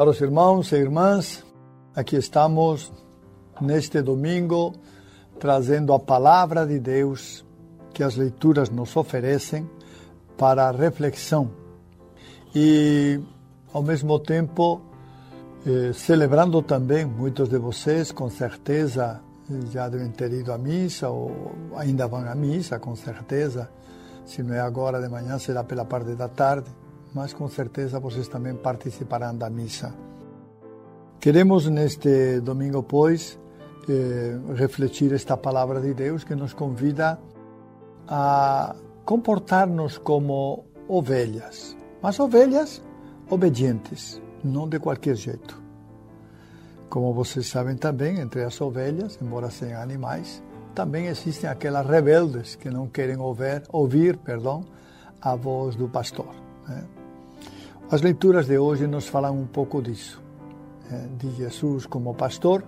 Caros 0.00 0.22
irmãos 0.22 0.72
e 0.72 0.76
irmãs, 0.76 1.44
aqui 1.94 2.16
estamos 2.16 2.90
neste 3.60 4.00
domingo 4.00 4.72
trazendo 5.38 5.92
a 5.92 5.98
palavra 5.98 6.66
de 6.66 6.78
Deus 6.78 7.44
que 7.92 8.02
as 8.02 8.16
leituras 8.16 8.70
nos 8.70 8.96
oferecem 8.96 9.68
para 10.38 10.70
a 10.70 10.70
reflexão 10.70 11.50
e, 12.54 13.20
ao 13.74 13.82
mesmo 13.82 14.18
tempo, 14.18 14.80
eh, 15.66 15.92
celebrando 15.92 16.62
também, 16.62 17.04
muitos 17.04 17.50
de 17.50 17.58
vocês, 17.58 18.10
com 18.10 18.30
certeza, 18.30 19.20
já 19.70 19.86
devem 19.86 20.10
ter 20.12 20.32
ido 20.32 20.50
à 20.50 20.56
missa 20.56 21.10
ou 21.10 21.52
ainda 21.76 22.08
vão 22.08 22.26
à 22.26 22.34
missa, 22.34 22.78
com 22.78 22.96
certeza. 22.96 23.68
Se 24.24 24.42
não 24.42 24.54
é 24.54 24.60
agora 24.60 24.98
de 24.98 25.10
manhã, 25.10 25.38
será 25.38 25.62
pela 25.62 25.84
parte 25.84 26.14
da 26.14 26.26
tarde, 26.26 26.70
mas 27.14 27.32
com 27.32 27.48
certeza 27.48 27.98
vocês 27.98 28.28
também 28.28 28.54
participarão 28.54 29.36
da 29.36 29.50
missa. 29.50 29.92
Queremos 31.20 31.68
neste 31.68 32.40
domingo, 32.40 32.82
pois, 32.82 33.38
eh, 33.88 34.38
refletir 34.54 35.12
esta 35.12 35.36
palavra 35.36 35.80
de 35.80 35.92
Deus 35.92 36.24
que 36.24 36.34
nos 36.34 36.54
convida 36.54 37.18
a 38.08 38.74
comportar-nos 39.04 39.98
como 39.98 40.64
ovelhas, 40.88 41.76
mas 42.02 42.18
ovelhas 42.18 42.82
obedientes, 43.28 44.20
não 44.42 44.68
de 44.68 44.78
qualquer 44.78 45.14
jeito. 45.14 45.60
Como 46.88 47.12
vocês 47.12 47.46
sabem 47.46 47.76
também, 47.76 48.18
entre 48.18 48.42
as 48.42 48.60
ovelhas, 48.60 49.18
embora 49.22 49.50
sejam 49.50 49.80
animais, 49.80 50.42
também 50.74 51.06
existem 51.06 51.48
aquelas 51.48 51.86
rebeldes 51.86 52.56
que 52.56 52.70
não 52.70 52.88
querem 52.88 53.16
ouvir, 53.16 53.62
ouvir 53.70 54.16
perdão, 54.16 54.64
a 55.20 55.36
voz 55.36 55.76
do 55.76 55.88
pastor. 55.88 56.34
Né? 56.66 56.84
As 57.90 58.02
leituras 58.02 58.46
de 58.46 58.56
hoje 58.56 58.86
nos 58.86 59.08
falam 59.08 59.36
um 59.36 59.46
pouco 59.48 59.82
disso, 59.82 60.22
né? 60.88 61.08
de 61.18 61.28
Jesus 61.32 61.86
como 61.86 62.14
pastor, 62.14 62.62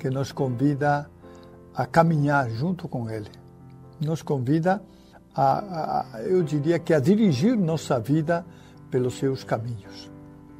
que 0.00 0.10
nos 0.10 0.32
convida 0.32 1.08
a 1.72 1.86
caminhar 1.86 2.50
junto 2.50 2.88
com 2.88 3.08
Ele. 3.08 3.30
Nos 4.00 4.20
convida 4.20 4.82
a, 5.32 6.16
a, 6.16 6.22
eu 6.22 6.42
diria 6.42 6.80
que 6.80 6.92
a 6.92 6.98
dirigir 6.98 7.56
nossa 7.56 8.00
vida 8.00 8.44
pelos 8.90 9.14
seus 9.14 9.44
caminhos. 9.44 10.10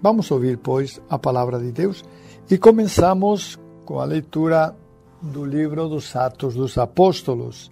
Vamos 0.01 0.31
ouvir, 0.31 0.59
pois, 0.59 1.03
a 1.11 1.19
palavra 1.19 1.59
de 1.59 1.73
Deus 1.73 2.05
e 2.49 2.57
começamos 2.57 3.59
com 3.85 3.99
a 3.99 4.05
leitura 4.05 4.77
do 5.21 5.45
livro 5.45 5.89
dos 5.89 6.15
Atos 6.15 6.55
dos 6.55 6.79
Apóstolos, 6.79 7.69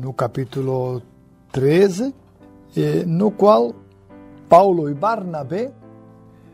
no 0.00 0.12
capítulo 0.12 1.02
13, 1.50 2.14
no 3.08 3.32
qual 3.32 3.74
Paulo 4.56 4.88
e 4.88 4.94
Barnabé 4.94 5.72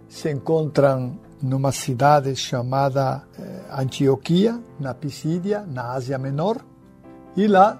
se 0.08 0.32
encontram 0.32 1.18
numa 1.42 1.70
cidade 1.70 2.34
chamada 2.34 3.24
Antioquia, 3.70 4.58
na 4.78 4.94
Pisídia, 4.94 5.66
na 5.68 5.92
Ásia 5.92 6.16
Menor, 6.16 6.64
e 7.36 7.46
lá, 7.46 7.78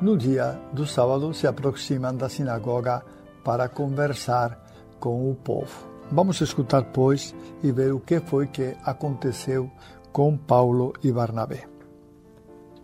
no 0.00 0.18
dia 0.18 0.60
do 0.72 0.84
sábado, 0.84 1.32
se 1.32 1.46
aproximam 1.46 2.16
da 2.16 2.28
sinagoga 2.28 3.04
para 3.44 3.68
conversar 3.68 4.60
com 4.98 5.30
o 5.30 5.36
povo. 5.36 5.86
Vamos 6.10 6.40
escutar, 6.40 6.86
pois, 6.86 7.32
e 7.62 7.70
ver 7.70 7.92
o 7.92 8.00
que 8.00 8.18
foi 8.18 8.48
que 8.48 8.76
aconteceu 8.84 9.70
com 10.10 10.36
Paulo 10.36 10.94
e 11.00 11.12
Barnabé. 11.12 11.68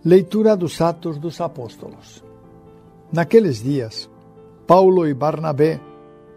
Leitura 0.04 0.56
dos 0.56 0.80
Atos 0.80 1.18
dos 1.18 1.40
Apóstolos. 1.40 2.22
Naqueles 3.12 3.60
dias, 3.60 4.08
Paulo 4.68 5.04
e 5.04 5.12
Barnabé 5.12 5.80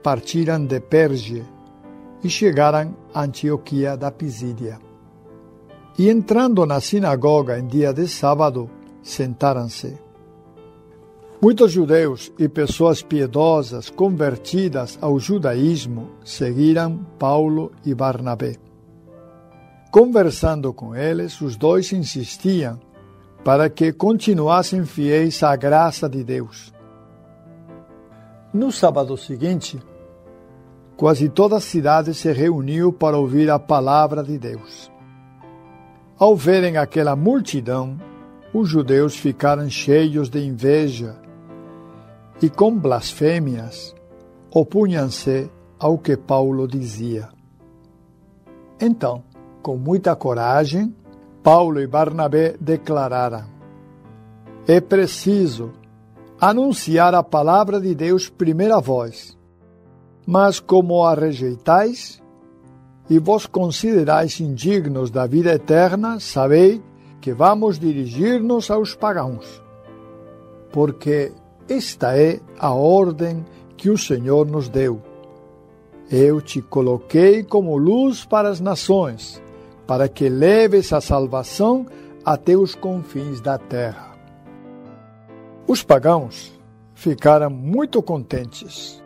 partiram 0.02 0.66
de 0.66 0.80
Perge 0.80 1.44
e 2.24 2.30
chegaram 2.30 2.96
a 3.14 3.24
Antioquia 3.24 3.96
da 3.96 4.12
Pisídia. 4.12 4.80
E 5.98 6.10
entrando 6.10 6.66
na 6.66 6.80
sinagoga 6.80 7.60
em 7.60 7.68
dia 7.68 7.94
de 7.94 8.08
sábado, 8.08 8.70
sentaram-se. 9.04 9.98
Muitos 11.42 11.72
judeus 11.72 12.32
e 12.38 12.50
pessoas 12.50 13.02
piedosas 13.02 13.90
convertidas 13.90 14.98
ao 15.02 15.18
judaísmo 15.20 16.10
seguiram 16.24 17.00
Paulo 17.18 17.72
e 17.86 17.94
Barnabé. 17.94 18.58
Conversando 19.90 20.74
com 20.74 20.96
eles, 20.96 21.40
os 21.42 21.56
dois 21.56 21.92
insistiam 21.94 22.80
para 23.44 23.70
que 23.70 23.94
continuassem 23.94 24.86
fiéis 24.86 25.42
à 25.42 25.56
graça 25.56 26.10
de 26.10 26.24
Deus. 26.24 26.74
No 28.54 28.72
sábado 28.72 29.16
seguinte, 29.16 29.80
quase 31.00 31.30
toda 31.30 31.56
a 31.56 31.62
cidade 31.62 32.14
se 32.14 32.30
reuniu 32.30 32.92
para 32.92 33.18
ouvir 33.18 33.50
a 33.50 33.58
palavra 33.58 34.22
de 34.22 34.38
Deus. 34.38 34.92
Ao 36.18 36.36
verem 36.36 36.76
aquela 36.76 37.16
multidão, 37.16 37.98
os 38.54 38.68
judeus 38.68 39.16
ficaram 39.16 39.70
cheios 39.70 40.30
de 40.30 40.46
inveja 40.46 41.16
e, 42.42 42.50
com 42.50 42.78
blasfêmias, 42.78 43.96
opunham-se 44.54 45.50
ao 45.80 45.98
que 45.98 46.18
Paulo 46.18 46.68
dizia. 46.68 47.30
Então, 48.78 49.24
com 49.62 49.78
muita 49.78 50.14
coragem, 50.18 50.94
Paulo 51.42 51.80
e 51.80 51.88
Barnabé 51.88 52.56
declararam: 52.60 53.46
É 54.68 54.82
preciso 54.82 55.72
anunciar 56.42 57.16
a 57.16 57.24
palavra 57.24 57.80
de 57.80 57.96
Deus 57.96 58.28
primeira 58.28 58.82
voz, 58.82 59.39
mas 60.26 60.60
como 60.60 61.04
a 61.04 61.14
rejeitais 61.14 62.22
e 63.10 63.18
vos 63.18 63.46
considerais 63.46 64.40
indignos 64.40 65.10
da 65.10 65.26
vida 65.26 65.54
eterna, 65.54 66.20
sabei 66.20 66.82
que 67.20 67.34
vamos 67.34 67.80
dirigir-nos 67.80 68.70
aos 68.70 68.96
pagãos, 68.96 69.62
porque 70.72 71.32
esta 71.68 72.18
é 72.18 72.40
a 72.58 72.74
ordem 72.74 73.46
que 73.76 73.90
o 73.90 73.98
Senhor 73.98 74.46
nos 74.46 74.70
deu. 74.70 75.02
Eu 76.12 76.42
te 76.42 76.62
coloquei 76.62 77.44
como 77.44 77.78
luz 77.78 78.26
para 78.26 78.50
as 78.50 78.60
nações, 78.60 79.42
para 79.86 80.08
que 80.08 80.30
leves 80.30 80.94
a 80.94 81.02
salvação 81.02 81.86
até 82.24 82.56
os 82.56 82.76
confins 82.76 83.42
da 83.42 83.58
terra. 83.58 84.16
Os 85.68 85.84
pagãos 85.84 86.52
ficaram 86.94 87.50
muito 87.50 88.02
contentes 88.02 88.99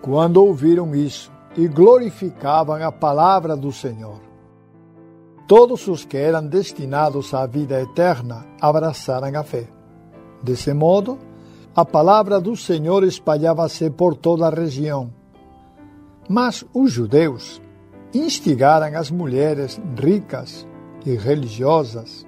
quando 0.00 0.38
ouviram 0.38 0.94
isso 0.94 1.30
e 1.56 1.66
glorificavam 1.66 2.82
a 2.82 2.92
palavra 2.92 3.56
do 3.56 3.72
Senhor. 3.72 4.20
Todos 5.46 5.88
os 5.88 6.04
que 6.04 6.16
eram 6.16 6.46
destinados 6.46 7.32
à 7.32 7.46
vida 7.46 7.80
eterna 7.80 8.46
abraçaram 8.60 9.38
a 9.38 9.42
fé. 9.42 9.66
Desse 10.42 10.72
modo, 10.74 11.18
a 11.74 11.84
palavra 11.84 12.40
do 12.40 12.54
Senhor 12.54 13.02
espalhava-se 13.02 13.88
por 13.90 14.14
toda 14.14 14.46
a 14.46 14.50
região. 14.50 15.10
Mas 16.28 16.64
os 16.74 16.92
judeus 16.92 17.62
instigaram 18.14 18.98
as 18.98 19.10
mulheres 19.10 19.80
ricas 19.96 20.66
e 21.04 21.14
religiosas, 21.14 22.26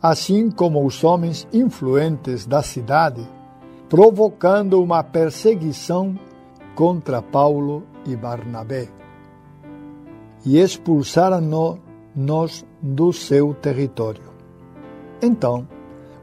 assim 0.00 0.50
como 0.50 0.84
os 0.86 1.04
homens 1.04 1.46
influentes 1.52 2.46
da 2.46 2.62
cidade, 2.62 3.28
provocando 3.88 4.82
uma 4.82 5.02
perseguição 5.02 6.18
contra 6.78 7.20
Paulo 7.20 7.82
e 8.06 8.14
Barnabé. 8.14 8.86
E 10.46 10.60
expulsaram-nos 10.60 12.64
do 12.80 13.12
seu 13.12 13.52
território. 13.52 14.32
Então, 15.20 15.66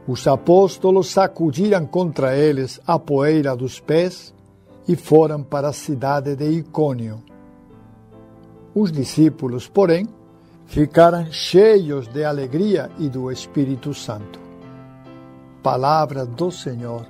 os 0.08 0.26
apóstolos 0.26 1.10
sacudiram 1.10 1.84
contra 1.84 2.34
eles 2.34 2.80
a 2.86 2.98
poeira 2.98 3.54
dos 3.54 3.80
pés 3.80 4.34
e 4.88 4.96
foram 4.96 5.42
para 5.42 5.68
a 5.68 5.74
cidade 5.74 6.34
de 6.34 6.48
Icônio. 6.48 7.22
Os 8.74 8.90
discípulos, 8.90 9.68
porém, 9.68 10.08
ficaram 10.64 11.30
cheios 11.30 12.08
de 12.08 12.24
alegria 12.24 12.90
e 12.98 13.10
do 13.10 13.30
Espírito 13.30 13.92
Santo. 13.92 14.40
Palavra 15.62 16.24
do 16.24 16.50
Senhor, 16.50 17.06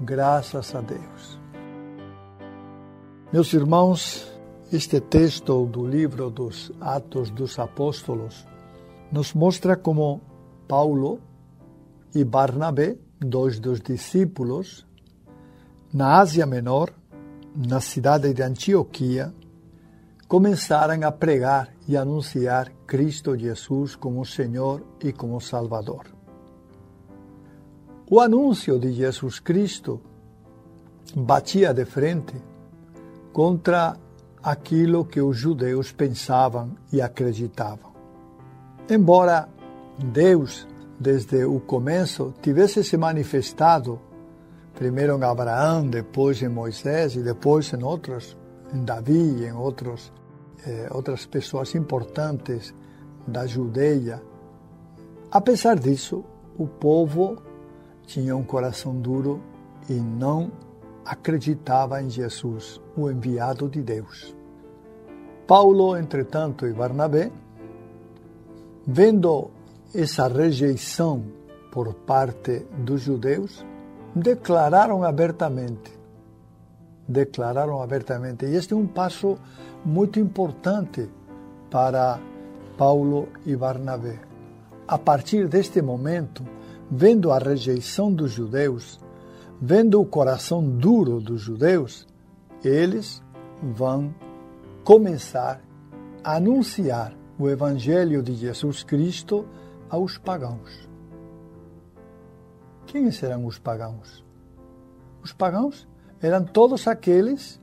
graças 0.00 0.74
a 0.74 0.80
Deus. 0.80 1.41
Meus 3.32 3.54
irmãos, 3.54 4.30
este 4.70 5.00
texto 5.00 5.64
do 5.64 5.86
livro 5.86 6.28
dos 6.28 6.70
Atos 6.78 7.30
dos 7.30 7.58
Apóstolos 7.58 8.46
nos 9.10 9.32
mostra 9.32 9.74
como 9.74 10.20
Paulo 10.68 11.18
e 12.14 12.24
Barnabé, 12.24 12.98
dois 13.18 13.58
dos 13.58 13.80
discípulos, 13.80 14.86
na 15.90 16.18
Ásia 16.20 16.44
Menor, 16.44 16.92
na 17.56 17.80
cidade 17.80 18.34
de 18.34 18.42
Antioquia, 18.42 19.32
começaram 20.28 21.02
a 21.02 21.10
pregar 21.10 21.72
e 21.88 21.96
anunciar 21.96 22.70
Cristo 22.86 23.34
Jesus 23.34 23.96
como 23.96 24.26
Senhor 24.26 24.84
e 25.02 25.10
como 25.10 25.40
Salvador. 25.40 26.04
O 28.10 28.20
anúncio 28.20 28.78
de 28.78 28.92
Jesus 28.92 29.40
Cristo 29.40 30.02
batia 31.16 31.72
de 31.72 31.86
frente 31.86 32.51
contra 33.32 33.96
aquilo 34.42 35.04
que 35.04 35.20
os 35.20 35.36
judeus 35.36 35.92
pensavam 35.92 36.72
e 36.92 37.00
acreditavam. 37.00 37.92
Embora 38.88 39.48
Deus, 39.98 40.66
desde 40.98 41.44
o 41.44 41.60
começo, 41.60 42.34
tivesse 42.42 42.82
se 42.82 42.96
manifestado 42.96 44.00
primeiro 44.74 45.16
em 45.16 45.22
Abraão, 45.22 45.86
depois 45.86 46.42
em 46.42 46.48
Moisés 46.48 47.14
e 47.14 47.22
depois 47.22 47.72
em 47.72 47.82
outros, 47.82 48.36
em 48.74 48.84
Davi 48.84 49.12
e 49.12 49.46
em 49.46 49.52
outros, 49.52 50.12
eh, 50.66 50.88
outras 50.90 51.24
pessoas 51.26 51.74
importantes 51.74 52.74
da 53.26 53.46
Judeia. 53.46 54.20
Apesar 55.30 55.78
disso, 55.78 56.24
o 56.58 56.66
povo 56.66 57.38
tinha 58.06 58.36
um 58.36 58.42
coração 58.42 58.94
duro 59.00 59.40
e 59.88 59.94
não 59.94 60.50
acreditava 61.04 62.02
em 62.02 62.08
Jesus, 62.08 62.80
o 62.96 63.10
enviado 63.10 63.68
de 63.68 63.82
Deus. 63.82 64.34
Paulo, 65.46 65.96
entretanto, 65.96 66.66
e 66.66 66.72
Barnabé, 66.72 67.30
vendo 68.86 69.50
essa 69.94 70.28
rejeição 70.28 71.24
por 71.70 71.94
parte 71.94 72.66
dos 72.78 73.02
judeus, 73.02 73.64
declararam 74.14 75.02
abertamente. 75.02 75.92
Declararam 77.08 77.82
abertamente. 77.82 78.46
E 78.46 78.54
este 78.54 78.72
é 78.74 78.76
um 78.76 78.86
passo 78.86 79.38
muito 79.84 80.20
importante 80.20 81.08
para 81.70 82.20
Paulo 82.78 83.28
e 83.44 83.56
Barnabé. 83.56 84.20
A 84.86 84.98
partir 84.98 85.48
deste 85.48 85.82
momento, 85.82 86.44
vendo 86.90 87.32
a 87.32 87.38
rejeição 87.38 88.12
dos 88.12 88.30
judeus, 88.30 89.00
vendo 89.64 90.00
o 90.00 90.04
coração 90.04 90.60
duro 90.68 91.20
dos 91.20 91.40
judeus, 91.40 92.04
eles 92.64 93.22
vão 93.62 94.12
começar 94.82 95.62
a 96.24 96.34
anunciar 96.34 97.16
o 97.38 97.48
Evangelho 97.48 98.24
de 98.24 98.34
Jesus 98.34 98.82
Cristo 98.82 99.46
aos 99.88 100.18
pagãos. 100.18 100.88
Quem 102.86 103.12
serão 103.12 103.46
os 103.46 103.56
pagãos? 103.56 104.24
Os 105.22 105.32
pagãos 105.32 105.86
eram 106.20 106.42
todos 106.42 106.88
aqueles 106.88 107.60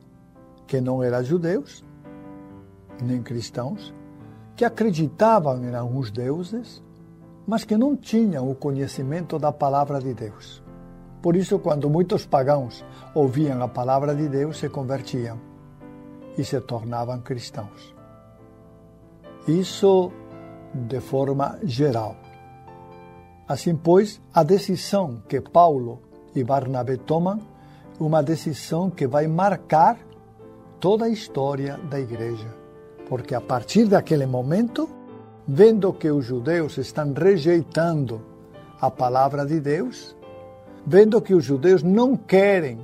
que 0.65 0.79
não 0.79 1.03
eram 1.03 1.21
judeus, 1.21 1.83
nem 3.03 3.21
cristãos, 3.21 3.93
que 4.55 4.63
acreditavam 4.63 5.61
em 5.65 5.75
alguns 5.75 6.09
deuses, 6.09 6.81
mas 7.45 7.65
que 7.65 7.75
não 7.75 7.93
tinham 7.93 8.49
o 8.49 8.55
conhecimento 8.55 9.37
da 9.37 9.51
palavra 9.51 9.99
de 9.99 10.13
Deus. 10.13 10.63
Por 11.21 11.35
isso, 11.35 11.59
quando 11.59 11.89
muitos 11.89 12.25
pagãos 12.25 12.85
ouviam 13.13 13.61
a 13.61 13.67
palavra 13.67 14.15
de 14.15 14.27
Deus, 14.29 14.57
se 14.57 14.69
convertiam 14.69 15.37
e 16.37 16.43
se 16.43 16.59
tornavam 16.61 17.19
cristãos. 17.19 17.93
Isso 19.47 20.11
de 20.73 20.99
forma 21.01 21.59
geral. 21.63 22.15
Assim, 23.47 23.75
pois, 23.75 24.21
a 24.33 24.43
decisão 24.43 25.21
que 25.27 25.41
Paulo 25.41 26.01
e 26.35 26.43
Barnabé 26.43 26.97
tomam, 26.97 27.39
uma 27.99 28.23
decisão 28.23 28.89
que 28.89 29.07
vai 29.07 29.27
marcar 29.27 29.97
toda 30.79 31.05
a 31.05 31.09
história 31.09 31.77
da 31.89 31.99
igreja. 31.99 32.47
Porque 33.09 33.35
a 33.35 33.41
partir 33.41 33.85
daquele 33.85 34.25
momento, 34.25 34.87
vendo 35.47 35.91
que 35.91 36.09
os 36.09 36.25
judeus 36.25 36.77
estão 36.77 37.11
rejeitando 37.11 38.21
a 38.79 38.89
palavra 38.89 39.45
de 39.45 39.59
Deus, 39.59 40.15
vendo 40.89 41.21
que 41.21 41.35
os 41.35 41.45
judeus 41.45 41.83
não 41.83 42.17
querem 42.17 42.83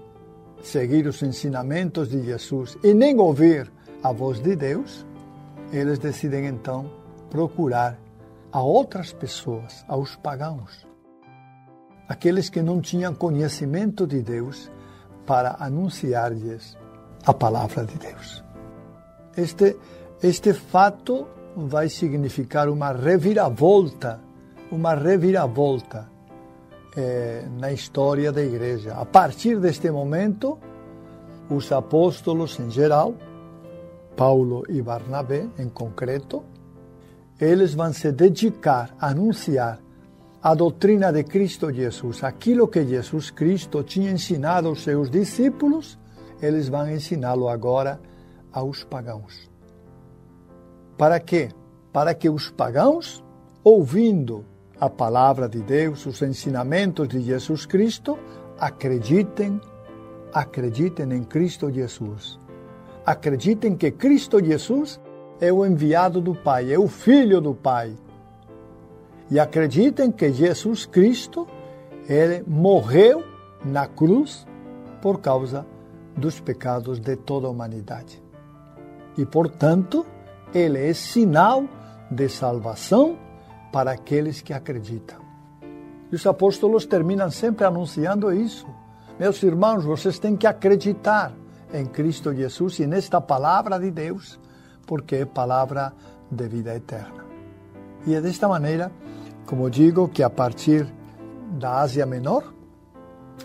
seguir 0.62 1.08
os 1.08 1.24
ensinamentos 1.24 2.10
de 2.10 2.24
Jesus 2.24 2.78
e 2.84 2.94
nem 2.94 3.20
ouvir 3.20 3.72
a 4.04 4.12
voz 4.12 4.40
de 4.40 4.56
Deus, 4.56 5.04
eles 5.72 5.98
decidem 5.98 6.46
então 6.46 6.88
procurar 7.32 7.98
a 8.52 8.62
outras 8.62 9.12
pessoas, 9.12 9.84
aos 9.88 10.16
pagãos, 10.16 10.88
aqueles 12.08 12.48
que 12.48 12.62
não 12.62 12.80
tinham 12.80 13.16
conhecimento 13.16 14.06
de 14.06 14.22
Deus, 14.22 14.72
para 15.26 15.56
anunciar-lhes 15.60 16.78
a 17.26 17.34
palavra 17.34 17.86
de 17.86 17.98
Deus. 17.98 18.44
Este, 19.36 19.76
este 20.22 20.54
fato 20.54 21.28
vai 21.56 21.90
significar 21.90 22.70
uma 22.70 22.92
reviravolta, 22.92 24.20
uma 24.72 24.94
reviravolta 24.94 26.14
eh, 26.96 27.46
na 27.60 27.72
história 27.72 28.32
da 28.32 28.42
igreja. 28.42 28.94
A 28.94 29.06
partir 29.06 29.60
deste 29.60 29.90
momento, 29.92 30.58
os 31.50 31.72
apóstolos 31.72 32.60
em 32.60 32.72
geral, 32.72 33.16
Paulo 34.16 34.64
e 34.70 34.82
Barnabé 34.82 35.48
em 35.60 35.70
concreto, 35.70 36.44
eles 37.40 37.74
vão 37.74 37.92
se 37.92 38.12
dedicar 38.12 38.96
a 39.00 39.10
anunciar 39.10 39.80
a 40.42 40.54
doutrina 40.54 41.12
de 41.12 41.24
Cristo 41.24 41.74
Jesus, 41.74 42.24
aquilo 42.24 42.68
que 42.68 42.86
Jesus 42.86 43.32
Cristo 43.32 43.84
tinha 43.84 44.12
ensinado 44.12 44.68
aos 44.68 44.84
seus 44.84 45.10
discípulos, 45.10 45.98
eles 46.40 46.70
vão 46.70 46.88
ensiná-lo 46.90 47.50
agora 47.50 48.00
aos 48.54 48.84
pagãos. 48.84 49.50
Para 50.98 51.20
quê? 51.20 51.50
Para 51.92 52.14
que 52.14 52.30
os 52.30 52.50
pagãos, 52.52 53.24
ouvindo 53.64 54.46
a 54.80 54.90
palavra 54.90 55.48
de 55.48 55.62
Deus, 55.62 56.06
os 56.06 56.22
ensinamentos 56.22 57.08
de 57.08 57.22
Jesus 57.22 57.66
Cristo, 57.66 58.18
acreditem, 58.60 59.60
acreditem 60.34 61.14
em 61.14 61.24
Cristo 61.24 61.72
Jesus. 61.72 62.40
Acreditem 63.06 63.76
que 63.76 63.92
Cristo 63.92 64.44
Jesus 64.44 65.00
é 65.40 65.52
o 65.52 65.66
enviado 65.66 66.20
do 66.20 66.34
Pai, 66.34 66.74
é 66.74 66.80
o 66.80 66.88
Filho 66.88 67.40
do 67.40 67.54
Pai. 67.54 67.96
E 69.30 69.40
acreditem 69.40 70.12
que 70.12 70.32
Jesus 70.32 70.86
Cristo, 70.86 71.48
ele 72.08 72.44
morreu 72.48 73.24
na 73.64 73.88
cruz 73.88 74.46
por 75.02 75.20
causa 75.20 75.66
dos 76.16 76.40
pecados 76.40 77.00
de 77.00 77.16
toda 77.16 77.48
a 77.48 77.50
humanidade. 77.50 78.22
E, 79.18 79.26
portanto, 79.26 80.06
ele 80.54 80.90
é 80.90 80.94
sinal 80.94 81.66
de 82.10 82.30
salvação 82.30 83.18
para 83.76 83.92
aqueles 83.92 84.42
que 84.42 84.54
acreditam. 84.54 85.20
E 86.10 86.16
os 86.16 86.26
apóstolos 86.26 86.86
terminam 86.86 87.30
sempre 87.30 87.66
anunciando 87.66 88.32
isso. 88.32 88.66
Meus 89.20 89.44
irmãos, 89.44 89.84
vocês 89.84 90.18
têm 90.18 90.38
que 90.38 90.48
acreditar 90.48 91.34
em 91.74 91.86
Cristo 91.86 92.34
Jesus 92.34 92.80
e 92.80 92.88
nesta 92.88 93.20
palavra 93.20 93.78
de 93.78 93.92
Deus, 93.92 94.40
porque 94.88 95.18
é 95.18 95.26
palavra 95.26 95.92
de 96.32 96.48
vida 96.48 96.74
eterna. 96.74 97.26
E 98.08 98.16
é 98.16 98.22
desta 98.22 98.48
maneira, 98.48 98.94
como 99.46 99.70
digo, 99.70 100.08
que 100.08 100.24
a 100.24 100.30
partir 100.30 100.88
da 101.60 101.82
Ásia 101.82 102.06
Menor, 102.06 102.54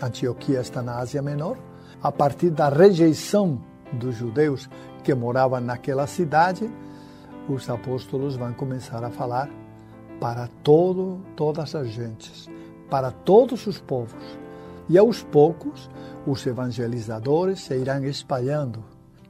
Antioquia 0.01 0.61
está 0.61 0.81
na 0.81 0.99
Ásia 0.99 1.21
Menor, 1.21 1.57
a 2.01 2.09
partir 2.09 2.51
da 2.51 2.69
rejeição 2.69 3.61
dos 3.91 4.15
judeus 4.15 4.69
que 5.03 5.13
moravam 5.13 5.59
naquela 5.59 6.07
cidade, 6.07 6.71
os 7.49 7.69
apóstolos 7.69 8.37
vão 8.37 8.53
começar 8.53 9.03
a 9.03 9.09
falar 9.09 9.49
para 10.21 10.47
todo, 10.61 11.19
todas 11.35 11.73
as 11.73 11.87
gentes, 11.87 12.47
para 12.91 13.09
todos 13.09 13.65
os 13.65 13.79
povos. 13.81 14.23
E 14.87 14.95
aos 14.95 15.23
poucos, 15.23 15.89
os 16.27 16.45
evangelizadores 16.45 17.61
se 17.61 17.75
irão 17.75 18.05
espalhando. 18.05 18.83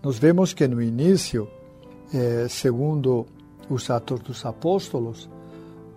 Nós 0.04 0.20
vemos 0.20 0.54
que 0.54 0.68
no 0.68 0.82
início, 0.82 1.48
eh, 2.14 2.48
segundo 2.50 3.26
os 3.70 3.90
Atos 3.90 4.20
dos 4.20 4.46
Apóstolos, 4.46 5.30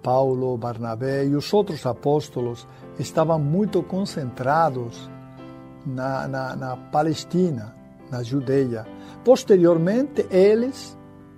Paulo, 0.01 0.57
Barnabé 0.57 1.27
e 1.27 1.35
os 1.35 1.53
outros 1.53 1.85
apóstolos 1.85 2.69
estavam 2.97 3.41
muito 3.41 3.83
concentrados 3.83 5.11
na, 5.85 6.29
na, 6.29 6.55
na 6.55 6.77
Palestina, 6.77 7.75
na 8.13 8.23
Judeia. 8.23 8.87
Posteriormente, 9.25 10.25
eles 10.31 10.97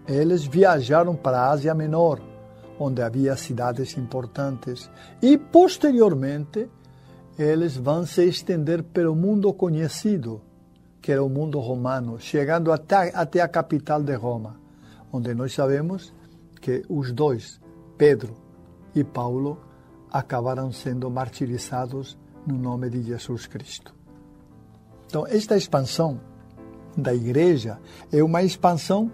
eles 0.09 0.45
viajaram 0.45 1.17
para 1.17 1.41
a 1.41 1.51
Ásia 1.51 1.75
Menor, 1.75 2.21
onde 2.78 3.02
havia 3.02 3.37
cidades 3.37 3.97
importantes, 3.97 4.90
e 5.23 5.38
posteriormente 5.38 6.68
eles 7.38 7.76
vão 7.76 8.06
se 8.06 8.25
estender 8.25 8.83
pelo 8.83 9.14
mundo 9.14 9.52
conhecido, 9.52 10.40
que 11.00 11.12
era 11.12 11.23
o 11.23 11.28
mundo 11.28 11.61
romano, 11.61 12.18
chegando 12.18 12.73
até, 12.73 13.12
até 13.14 13.40
a 13.40 13.49
capital 13.49 14.02
de 14.02 14.14
Roma, 14.14 14.56
onde 15.12 15.35
nós 15.35 15.52
sabemos 15.52 16.12
que 16.61 16.83
os 16.88 17.12
dois, 17.12 17.61
Pedro 17.97 18.37
e 18.95 19.04
Paulo, 19.04 19.61
acabaram 20.11 20.73
sendo 20.73 21.11
martirizados 21.11 22.18
no 22.47 22.56
nome 22.56 22.88
de 22.88 23.02
Jesus 23.02 23.47
Cristo. 23.47 23.95
Então, 25.06 25.26
esta 25.26 25.56
expansão 25.56 26.21
da 26.97 27.14
igreja 27.14 27.78
é 28.11 28.23
uma 28.23 28.42
expansão 28.42 29.12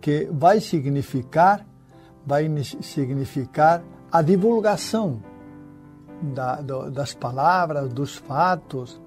que 0.00 0.28
vai 0.30 0.60
significar 0.60 1.66
vai 2.26 2.50
significar 2.82 3.82
a 4.10 4.20
divulgação 4.20 5.22
da, 6.20 6.56
do, 6.60 6.90
das 6.90 7.14
palavras, 7.14 7.92
dos 7.92 8.16
fatos 8.16 9.00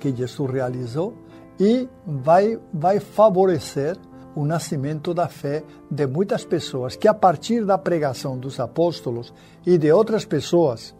que 0.00 0.14
Jesus 0.14 0.50
realizou 0.50 1.14
e 1.60 1.88
vai, 2.06 2.58
vai 2.72 2.98
favorecer 2.98 3.96
o 4.34 4.46
nascimento 4.46 5.12
da 5.12 5.28
fé 5.28 5.62
de 5.90 6.06
muitas 6.06 6.44
pessoas 6.44 6.96
que, 6.96 7.06
a 7.06 7.12
partir 7.12 7.64
da 7.66 7.76
pregação 7.76 8.38
dos 8.38 8.58
apóstolos 8.58 9.32
e 9.66 9.76
de 9.76 9.92
outras 9.92 10.24
pessoas, 10.24 10.94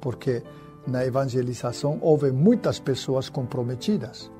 porque 0.00 0.42
na 0.86 1.04
evangelização 1.04 1.98
houve 2.00 2.32
muitas 2.32 2.80
pessoas 2.80 3.28
comprometidas, 3.28 4.30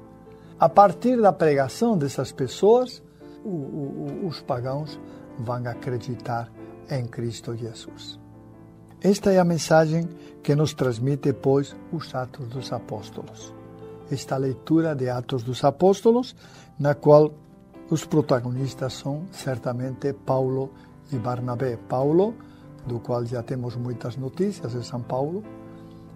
a 0.58 0.68
partir 0.68 1.20
da 1.20 1.32
pregação 1.32 1.96
dessas 1.96 2.32
pessoas, 2.32 3.02
o, 3.44 3.50
o, 3.50 4.26
os 4.26 4.40
pagãos 4.40 4.98
vão 5.38 5.66
acreditar 5.66 6.50
em 6.90 7.06
Cristo 7.06 7.56
Jesus. 7.56 8.18
Esta 9.00 9.32
é 9.32 9.38
a 9.38 9.44
mensagem 9.44 10.08
que 10.42 10.56
nos 10.56 10.74
transmite, 10.74 11.32
pois, 11.32 11.76
os 11.92 12.14
Atos 12.14 12.48
dos 12.48 12.72
Apóstolos. 12.72 13.54
Esta 14.10 14.36
leitura 14.36 14.94
de 14.94 15.08
Atos 15.08 15.44
dos 15.44 15.62
Apóstolos, 15.62 16.34
na 16.78 16.94
qual 16.94 17.32
os 17.90 18.04
protagonistas 18.04 18.94
são 18.94 19.26
certamente 19.30 20.12
Paulo 20.12 20.70
e 21.12 21.16
Barnabé. 21.16 21.76
Paulo, 21.76 22.34
do 22.86 22.98
qual 22.98 23.24
já 23.24 23.42
temos 23.42 23.76
muitas 23.76 24.16
notícias 24.16 24.72
de 24.72 24.84
São 24.84 25.02
Paulo, 25.02 25.44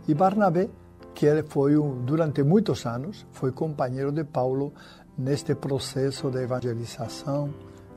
e 0.09 0.15
Barnabé, 0.15 0.69
que 1.15 1.43
foi 1.45 1.75
durante 2.05 2.43
muitos 2.43 2.85
anos 2.87 3.27
foi 3.31 3.53
companheiro 3.53 4.11
de 4.11 4.25
Paulo 4.25 4.73
neste 5.17 5.55
processo 5.55 6.31
de 6.31 6.43
evangelização 6.43 7.53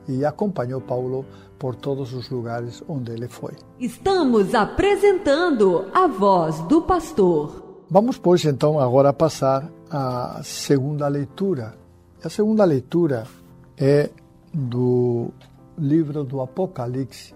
e 0.08 0.24
acompanhou 0.24 0.80
Paulo 0.80 1.24
por 1.58 1.74
todos 1.74 2.12
os 2.12 2.28
lugares 2.30 2.82
onde 2.88 3.12
ele 3.12 3.28
foi. 3.28 3.54
Estamos 3.78 4.54
apresentando 4.54 5.86
a 5.92 6.06
voz 6.06 6.60
do 6.62 6.82
pastor. 6.82 7.84
Vamos, 7.88 8.18
pois, 8.18 8.44
então, 8.44 8.78
agora 8.78 9.12
passar 9.12 9.70
à 9.90 10.40
segunda 10.42 11.06
leitura. 11.08 11.74
A 12.22 12.28
segunda 12.28 12.64
leitura 12.64 13.26
é 13.76 14.10
do 14.52 15.30
livro 15.78 16.24
do 16.24 16.40
Apocalipse. 16.40 17.34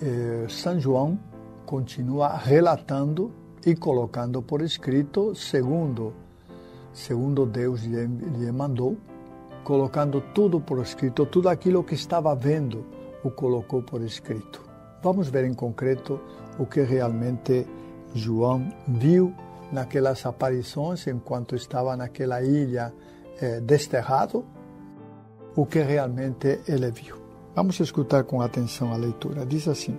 É, 0.00 0.46
São 0.48 0.78
João 0.78 1.18
continua 1.64 2.36
relatando 2.36 3.32
e 3.64 3.74
colocando 3.74 4.40
por 4.40 4.62
escrito, 4.62 5.34
segundo, 5.34 6.12
segundo 6.92 7.44
Deus 7.44 7.82
lhe, 7.82 8.06
lhe 8.06 8.52
mandou, 8.52 8.96
colocando 9.66 10.20
tudo 10.32 10.60
por 10.60 10.80
escrito, 10.80 11.26
tudo 11.26 11.48
aquilo 11.48 11.82
que 11.82 11.96
estava 11.96 12.32
vendo, 12.36 12.86
o 13.24 13.32
colocou 13.32 13.82
por 13.82 14.00
escrito. 14.00 14.62
Vamos 15.02 15.28
ver 15.28 15.44
em 15.44 15.54
concreto 15.54 16.20
o 16.56 16.64
que 16.64 16.82
realmente 16.82 17.66
João 18.14 18.72
viu 18.86 19.34
naquelas 19.72 20.24
aparições 20.24 21.08
enquanto 21.08 21.56
estava 21.56 21.96
naquela 21.96 22.44
ilha 22.44 22.94
eh, 23.40 23.58
desterrado, 23.58 24.44
o 25.56 25.66
que 25.66 25.80
realmente 25.80 26.60
ele 26.68 26.92
viu. 26.92 27.16
Vamos 27.52 27.80
escutar 27.80 28.22
com 28.22 28.40
atenção 28.40 28.92
a 28.92 28.96
leitura. 28.96 29.44
Diz 29.44 29.66
assim: 29.66 29.98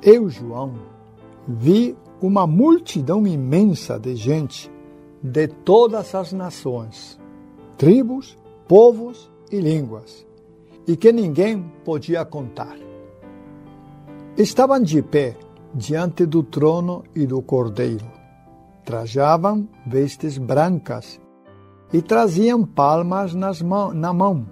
Eu, 0.00 0.30
João, 0.30 0.74
vi 1.48 1.96
uma 2.20 2.46
multidão 2.46 3.26
imensa 3.26 3.98
de 3.98 4.14
gente 4.14 4.70
de 5.20 5.48
todas 5.48 6.14
as 6.14 6.32
nações, 6.32 7.18
tribos, 7.76 8.40
povos 8.72 9.30
e 9.50 9.60
línguas, 9.60 10.26
e 10.86 10.96
que 10.96 11.12
ninguém 11.12 11.62
podia 11.84 12.24
contar. 12.24 12.74
Estavam 14.34 14.80
de 14.80 15.02
pé 15.02 15.36
diante 15.74 16.24
do 16.24 16.42
trono 16.42 17.04
e 17.14 17.26
do 17.26 17.42
cordeiro. 17.42 18.06
Trajavam 18.82 19.68
vestes 19.86 20.38
brancas 20.38 21.20
e 21.92 22.00
traziam 22.00 22.64
palmas 22.64 23.34
nas 23.34 23.60
mão, 23.60 23.92
na 23.92 24.10
mão. 24.10 24.46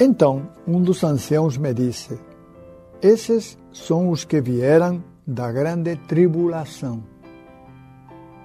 Então 0.00 0.48
um 0.66 0.80
dos 0.80 1.04
anciãos 1.04 1.58
me 1.58 1.74
disse: 1.74 2.18
Esses 3.02 3.58
são 3.70 4.08
os 4.08 4.24
que 4.24 4.40
vieram 4.40 5.04
da 5.26 5.52
grande 5.52 5.94
tribulação. 6.08 7.04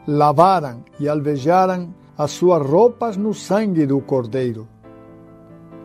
Lavaram 0.06 0.84
e 1.00 1.08
alvejaram 1.08 2.03
as 2.18 2.32
suas 2.32 2.66
roupas 2.66 3.18
no 3.18 3.34
sangue 3.34 3.86
do 3.86 4.00
Cordeiro. 4.02 4.68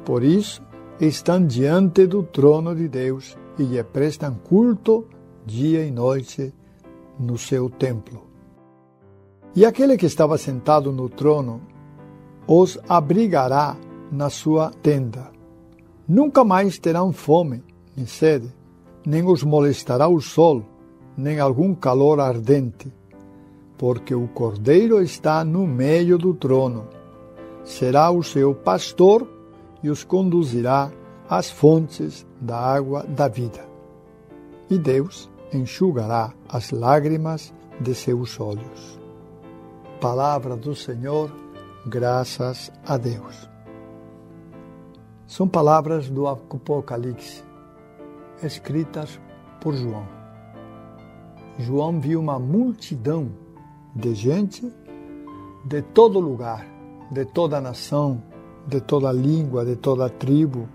Por 0.04 0.22
isso, 0.22 0.62
estão 1.00 1.44
diante 1.44 2.06
do 2.06 2.22
trono 2.22 2.74
de 2.74 2.88
Deus 2.88 3.36
e 3.58 3.62
lhe 3.62 3.82
prestam 3.82 4.34
culto 4.34 5.06
dia 5.44 5.84
e 5.84 5.90
noite 5.90 6.52
no 7.18 7.38
seu 7.38 7.70
templo. 7.70 8.26
E 9.54 9.64
aquele 9.64 9.96
que 9.96 10.06
estava 10.06 10.36
sentado 10.36 10.92
no 10.92 11.08
trono 11.08 11.60
os 12.46 12.78
abrigará 12.88 13.76
na 14.10 14.30
sua 14.30 14.70
tenda. 14.82 15.30
Nunca 16.06 16.44
mais 16.44 16.78
terão 16.78 17.12
fome 17.12 17.62
nem 17.96 18.06
sede, 18.06 18.54
nem 19.04 19.24
os 19.24 19.42
molestará 19.42 20.08
o 20.08 20.20
sol 20.20 20.64
nem 21.18 21.40
algum 21.40 21.74
calor 21.74 22.20
ardente, 22.20 22.92
porque 23.78 24.14
o 24.14 24.26
Cordeiro 24.26 25.00
está 25.00 25.44
no 25.44 25.66
meio 25.66 26.18
do 26.18 26.34
trono. 26.34 26.88
Será 27.64 28.10
o 28.10 28.22
seu 28.22 28.54
pastor 28.54 29.26
e 29.82 29.88
os 29.88 30.02
conduzirá 30.02 30.90
às 31.30 31.48
fontes 31.48 32.26
da 32.40 32.58
água 32.58 33.04
da 33.04 33.28
vida. 33.28 33.64
E 34.68 34.76
Deus 34.76 35.30
enxugará 35.52 36.34
as 36.48 36.72
lágrimas 36.72 37.54
de 37.80 37.94
seus 37.94 38.38
olhos. 38.40 38.98
Palavra 40.00 40.56
do 40.56 40.74
Senhor, 40.74 41.30
graças 41.86 42.72
a 42.84 42.96
Deus. 42.96 43.48
São 45.26 45.46
palavras 45.46 46.08
do 46.10 46.26
Apocalipse, 46.26 47.44
escritas 48.42 49.20
por 49.60 49.74
João. 49.74 50.06
João 51.58 52.00
viu 52.00 52.20
uma 52.20 52.38
multidão 52.38 53.30
de 53.94 54.14
gente 54.14 54.72
de 55.64 55.82
todo 55.82 56.20
lugar, 56.20 56.66
de 57.10 57.24
toda 57.24 57.60
nação, 57.60 58.22
de 58.66 58.80
toda 58.80 59.12
língua, 59.12 59.64
de 59.64 59.76
toda 59.76 60.08
tribo, 60.08 60.68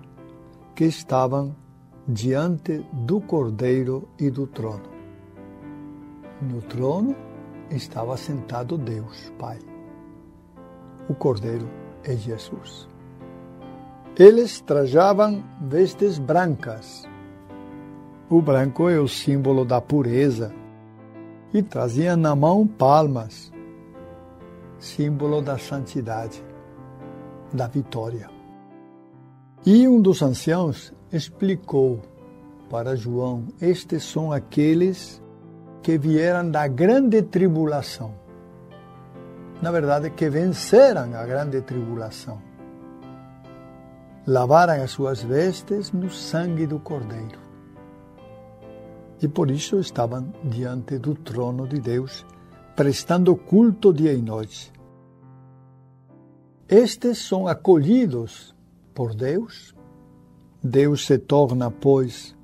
que 0.75 0.85
estavam 0.85 1.55
diante 2.07 2.85
do 2.91 3.21
Cordeiro 3.21 4.07
e 4.19 4.29
do 4.29 4.45
trono. 4.47 4.91
No 6.41 6.61
trono 6.61 7.15
estava 7.69 8.17
sentado 8.17 8.77
Deus, 8.77 9.31
Pai. 9.39 9.59
O 11.09 11.13
Cordeiro 11.13 11.67
é 12.03 12.15
Jesus. 12.15 12.87
Eles 14.17 14.61
trajavam 14.61 15.43
vestes 15.61 16.19
brancas. 16.19 17.07
O 18.29 18.41
branco 18.41 18.89
é 18.89 18.99
o 18.99 19.07
símbolo 19.07 19.65
da 19.65 19.81
pureza, 19.81 20.53
e 21.53 21.61
trazia 21.61 22.17
na 22.17 22.35
mão 22.35 22.65
palmas, 22.65 23.51
símbolo 24.79 25.41
da 25.41 25.57
santidade, 25.57 26.43
da 27.53 27.67
vitória. 27.67 28.29
E 29.65 29.87
um 29.87 30.01
dos 30.01 30.21
anciãos 30.21 30.91
explicou 31.11 32.01
para 32.69 32.95
João: 32.95 33.47
Estes 33.61 34.03
são 34.03 34.31
aqueles 34.31 35.21
que 35.83 35.97
vieram 35.97 36.49
da 36.49 36.67
grande 36.67 37.21
tribulação. 37.21 38.15
Na 39.61 39.71
verdade, 39.71 40.09
que 40.09 40.29
venceram 40.29 41.15
a 41.15 41.25
grande 41.25 41.61
tribulação. 41.61 42.41
Lavaram 44.25 44.81
as 44.81 44.91
suas 44.91 45.21
vestes 45.21 45.91
no 45.91 46.09
sangue 46.09 46.65
do 46.65 46.79
Cordeiro 46.79 47.42
e 49.21 49.27
por 49.27 49.49
isso 49.49 49.79
estavam 49.79 50.33
diante 50.43 50.97
do 50.97 51.15
trono 51.15 51.67
de 51.67 51.79
Deus, 51.79 52.25
prestando 52.75 53.35
culto 53.35 53.93
dia 53.93 54.13
e 54.13 54.21
noite. 54.21 54.71
Estes 56.67 57.19
são 57.19 57.47
acolhidos 57.47 58.55
por 58.93 59.13
Deus, 59.13 59.75
Deus 60.63 61.05
se 61.05 61.17
torna, 61.17 61.69
pois, 61.69 62.35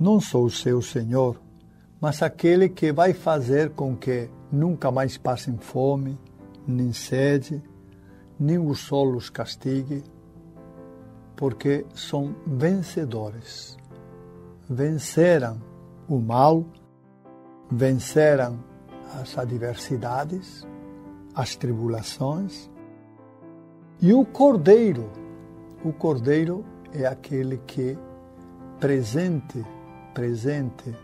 não 0.00 0.20
só 0.20 0.42
o 0.42 0.50
seu 0.50 0.80
Senhor, 0.80 1.40
mas 2.00 2.22
aquele 2.22 2.68
que 2.68 2.92
vai 2.92 3.12
fazer 3.12 3.70
com 3.70 3.96
que 3.96 4.30
nunca 4.50 4.90
mais 4.90 5.18
passem 5.18 5.56
fome, 5.58 6.18
nem 6.66 6.92
sede, 6.92 7.62
nem 8.38 8.58
o 8.58 8.74
sol 8.74 9.14
os 9.16 9.28
castigue, 9.28 10.02
porque 11.36 11.84
são 11.94 12.34
vencedores. 12.46 13.76
Venceram 14.68 15.60
o 16.08 16.18
mal, 16.18 16.64
venceram 17.70 18.58
as 19.20 19.36
adversidades, 19.36 20.66
as 21.34 21.54
tribulações. 21.54 22.70
E 24.00 24.12
o 24.12 24.24
Cordeiro, 24.24 25.10
o 25.84 25.92
Cordeiro 25.92 26.64
é 26.92 27.06
aquele 27.06 27.58
que 27.66 27.98
presente, 28.80 29.64
presente 30.14 30.96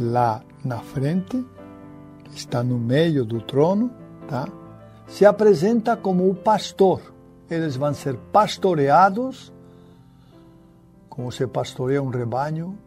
lá 0.00 0.42
na 0.64 0.78
frente, 0.78 1.44
está 2.34 2.62
no 2.62 2.78
meio 2.78 3.24
do 3.24 3.40
trono, 3.40 3.90
tá? 4.26 4.48
Se 5.06 5.24
apresenta 5.24 5.96
como 5.96 6.28
o 6.28 6.34
pastor. 6.34 7.00
Eles 7.50 7.76
vão 7.76 7.94
ser 7.94 8.16
pastoreados, 8.30 9.52
como 11.08 11.32
se 11.32 11.46
pastoreia 11.46 12.02
um 12.02 12.10
rebanho, 12.10 12.78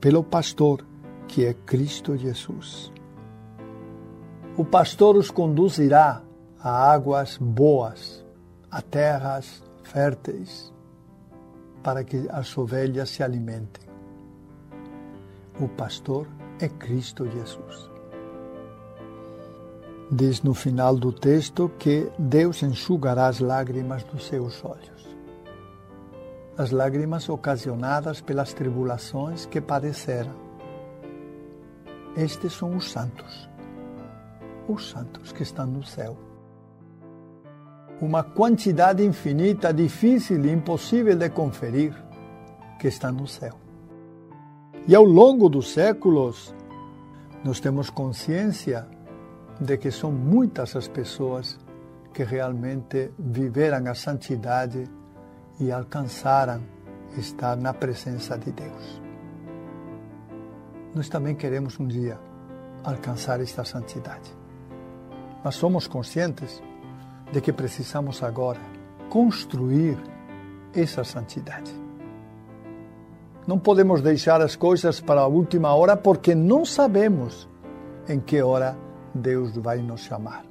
pelo 0.00 0.22
pastor, 0.22 0.84
que 1.26 1.44
é 1.44 1.54
Cristo 1.54 2.16
Jesus. 2.16 2.92
O 4.56 4.64
pastor 4.64 5.16
os 5.16 5.30
conduzirá 5.30 6.22
a 6.60 6.90
águas 6.92 7.36
boas, 7.38 8.24
a 8.70 8.82
terras 8.82 9.62
férteis, 9.82 10.72
para 11.82 12.04
que 12.04 12.26
as 12.30 12.56
ovelhas 12.56 13.10
se 13.10 13.22
alimentem. 13.22 13.88
O 15.60 15.68
pastor 15.68 16.26
é 16.60 16.68
Cristo 16.68 17.28
Jesus. 17.28 17.90
Diz 20.10 20.42
no 20.42 20.54
final 20.54 20.96
do 20.96 21.12
texto 21.12 21.70
que 21.78 22.10
Deus 22.18 22.62
enxugará 22.62 23.26
as 23.26 23.40
lágrimas 23.40 24.02
dos 24.04 24.26
seus 24.26 24.64
olhos. 24.64 24.97
As 26.58 26.70
lágrimas 26.70 27.28
ocasionadas 27.28 28.20
pelas 28.20 28.52
tribulações 28.52 29.46
que 29.46 29.60
padeceram. 29.60 30.34
Estes 32.16 32.52
são 32.52 32.76
os 32.76 32.90
santos, 32.90 33.48
os 34.68 34.90
santos 34.90 35.32
que 35.32 35.44
estão 35.44 35.66
no 35.66 35.84
céu 35.84 36.28
uma 38.00 38.22
quantidade 38.22 39.04
infinita, 39.04 39.72
difícil 39.72 40.44
e 40.44 40.52
impossível 40.52 41.16
de 41.16 41.28
conferir, 41.30 41.94
que 42.78 42.86
está 42.86 43.10
no 43.10 43.26
céu. 43.26 43.54
E 44.86 44.94
ao 44.94 45.04
longo 45.04 45.48
dos 45.48 45.72
séculos, 45.72 46.54
nós 47.44 47.58
temos 47.60 47.90
consciência 47.90 48.86
de 49.60 49.76
que 49.76 49.90
são 49.90 50.12
muitas 50.12 50.76
as 50.76 50.86
pessoas 50.86 51.58
que 52.14 52.22
realmente 52.22 53.10
viveram 53.18 53.90
a 53.90 53.94
santidade 53.94 54.84
e 55.60 55.72
alcançaram 55.72 56.62
estar 57.16 57.56
na 57.56 57.72
presença 57.72 58.38
de 58.38 58.52
Deus. 58.52 59.02
Nós 60.94 61.08
também 61.08 61.34
queremos 61.34 61.78
um 61.78 61.86
dia 61.86 62.18
alcançar 62.84 63.40
esta 63.40 63.64
santidade. 63.64 64.36
Mas 65.44 65.54
somos 65.54 65.86
conscientes 65.86 66.62
de 67.32 67.40
que 67.40 67.52
precisamos 67.52 68.22
agora 68.22 68.60
construir 69.08 69.98
essa 70.74 71.04
santidade. 71.04 71.72
Não 73.46 73.58
podemos 73.58 74.02
deixar 74.02 74.40
as 74.40 74.54
coisas 74.56 75.00
para 75.00 75.22
a 75.22 75.26
última 75.26 75.74
hora 75.74 75.96
porque 75.96 76.34
não 76.34 76.64
sabemos 76.64 77.48
em 78.08 78.20
que 78.20 78.42
hora 78.42 78.76
Deus 79.14 79.56
vai 79.56 79.78
nos 79.78 80.02
chamar. 80.02 80.44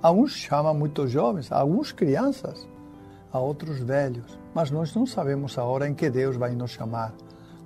Alguns 0.00 0.32
chamam 0.32 0.74
muito 0.74 1.06
jovens, 1.06 1.52
alguns 1.52 1.92
crianças, 1.92 2.66
a 3.32 3.38
outros 3.38 3.80
velhos, 3.80 4.38
mas 4.54 4.70
nós 4.70 4.94
não 4.94 5.06
sabemos 5.06 5.56
a 5.56 5.64
hora 5.64 5.88
em 5.88 5.94
que 5.94 6.10
Deus 6.10 6.36
vai 6.36 6.54
nos 6.54 6.72
chamar. 6.72 7.12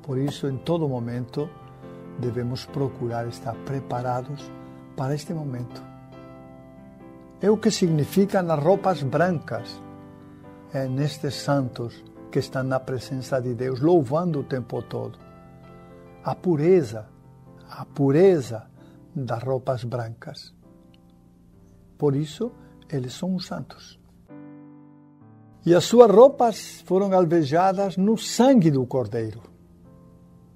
Por 0.03 0.19
isso, 0.19 0.47
em 0.47 0.57
todo 0.57 0.89
momento, 0.89 1.49
devemos 2.19 2.65
procurar 2.65 3.27
estar 3.27 3.55
preparados 3.65 4.51
para 4.97 5.15
este 5.15 5.35
momento 5.35 5.97
é 7.41 7.51
o 7.51 7.57
que 7.57 7.71
significa 7.71 8.43
nas 8.43 8.63
roupas 8.63 9.03
brancas, 9.03 9.83
é 10.73 10.89
nestes 10.89 11.35
santos 11.35 12.03
que 12.31 12.39
estão 12.39 12.63
na 12.63 12.81
presença 12.81 13.41
de 13.41 13.55
Deus, 13.55 13.81
louvando 13.81 14.41
o 14.41 14.45
tempo 14.45 14.83
todo. 14.83 15.19
A 16.25 16.35
pureza, 16.35 17.09
a 17.69 17.85
pureza 17.85 18.67
das 19.15 19.43
roupas 19.43 19.85
brancas. 19.85 20.55
Por 21.99 22.17
isso, 22.17 22.53
eles 22.89 23.13
são 23.13 23.35
os 23.35 23.47
santos. 23.47 23.99
E 25.67 25.75
as 25.75 25.83
suas 25.83 26.09
roupas 26.09 26.81
foram 26.87 27.13
alvejadas 27.13 27.97
no 27.97 28.17
sangue 28.17 28.71
do 28.71 28.87
Cordeiro. 28.87 29.43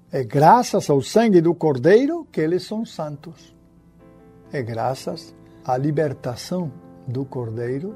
É 0.09 0.23
graças 0.23 0.89
ao 0.89 1.01
sangue 1.01 1.41
do 1.41 1.53
Cordeiro 1.53 2.25
que 2.31 2.39
eles 2.39 2.63
são 2.63 2.85
santos. 2.85 3.53
É 4.53 4.61
graças 4.61 5.35
a 5.65 5.75
libertação 5.75 6.71
do 7.05 7.25
Cordeiro, 7.25 7.93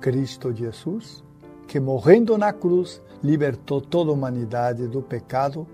Cristo 0.00 0.50
Jesus, 0.50 1.22
que 1.68 1.78
morrendo 1.78 2.38
na 2.38 2.54
cruz 2.54 3.02
libertou 3.22 3.82
toda 3.82 4.10
a 4.10 4.14
humanidade 4.14 4.88
do 4.88 5.02
pecado 5.02 5.66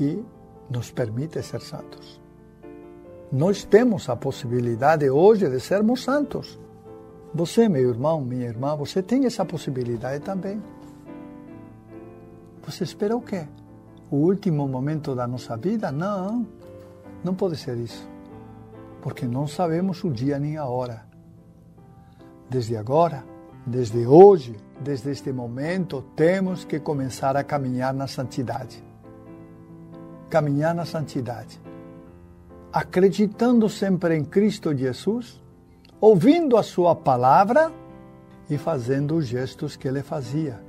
e 0.00 0.20
nos 0.68 0.90
permite 0.90 1.40
ser 1.44 1.60
santos. 1.60 2.20
Nós 3.30 3.64
temos 3.64 4.08
a 4.08 4.16
possibilidade 4.16 5.08
hoje 5.08 5.48
de 5.48 5.60
sermos 5.60 6.02
santos. 6.02 6.58
Você, 7.34 7.68
meu 7.68 7.88
irmão, 7.88 8.20
minha 8.20 8.46
irmã, 8.46 8.74
você 8.76 9.02
tem 9.02 9.26
essa 9.26 9.44
possibilidade 9.44 10.22
também. 10.24 10.62
Você 12.66 12.84
espera 12.84 13.16
o 13.16 13.20
quê? 13.20 13.46
O 14.10 14.16
último 14.16 14.66
momento 14.66 15.14
da 15.14 15.26
nossa 15.26 15.56
vida? 15.56 15.92
Não, 15.92 16.46
não 17.22 17.34
pode 17.34 17.56
ser 17.56 17.76
isso 17.76 18.08
porque 19.02 19.26
não 19.26 19.46
sabemos 19.46 20.02
o 20.04 20.10
dia 20.10 20.38
nem 20.38 20.56
a 20.56 20.66
hora. 20.66 21.02
Desde 22.48 22.76
agora, 22.76 23.24
desde 23.66 24.06
hoje, 24.06 24.56
desde 24.80 25.10
este 25.10 25.32
momento, 25.32 26.02
temos 26.16 26.64
que 26.64 26.80
começar 26.80 27.36
a 27.36 27.44
caminhar 27.44 27.94
na 27.94 28.06
santidade. 28.06 28.82
Caminhar 30.28 30.74
na 30.74 30.84
santidade. 30.84 31.60
Acreditando 32.72 33.68
sempre 33.68 34.16
em 34.16 34.24
Cristo 34.24 34.76
Jesus, 34.76 35.42
ouvindo 36.00 36.56
a 36.56 36.62
Sua 36.62 36.94
palavra 36.94 37.72
e 38.48 38.56
fazendo 38.56 39.16
os 39.16 39.26
gestos 39.26 39.76
que 39.76 39.88
Ele 39.88 40.02
fazia. 40.02 40.62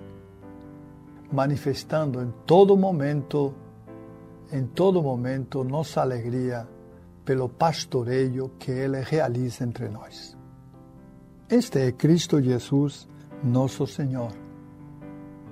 Manifestando 1.31 2.21
em 2.21 2.33
todo 2.45 2.75
momento, 2.75 3.53
em 4.51 4.65
todo 4.65 5.01
momento, 5.01 5.63
nossa 5.63 6.01
alegria 6.01 6.67
pelo 7.23 7.47
pastoreio 7.47 8.51
que 8.57 8.71
Ele 8.71 8.99
realiza 9.01 9.63
entre 9.63 9.87
nós. 9.87 10.35
Este 11.47 11.79
é 11.79 11.91
Cristo 11.91 12.41
Jesus, 12.41 13.07
nosso 13.43 13.85
Senhor. 13.85 14.31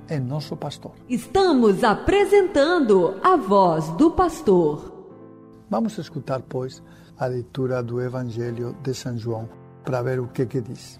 É 0.09 0.19
nosso 0.19 0.55
pastor. 0.55 0.93
Estamos 1.09 1.83
apresentando 1.83 3.19
a 3.21 3.35
voz 3.35 3.89
do 3.91 4.11
pastor. 4.11 4.93
Vamos 5.69 5.97
escutar, 5.97 6.41
pois, 6.47 6.81
a 7.19 7.25
leitura 7.25 7.83
do 7.83 8.01
Evangelho 8.01 8.75
de 8.81 8.93
São 8.93 9.17
João 9.17 9.49
para 9.87 10.01
ver 10.01 10.19
o 10.19 10.27
que, 10.33 10.45
que 10.47 10.59
diz. 10.59 10.99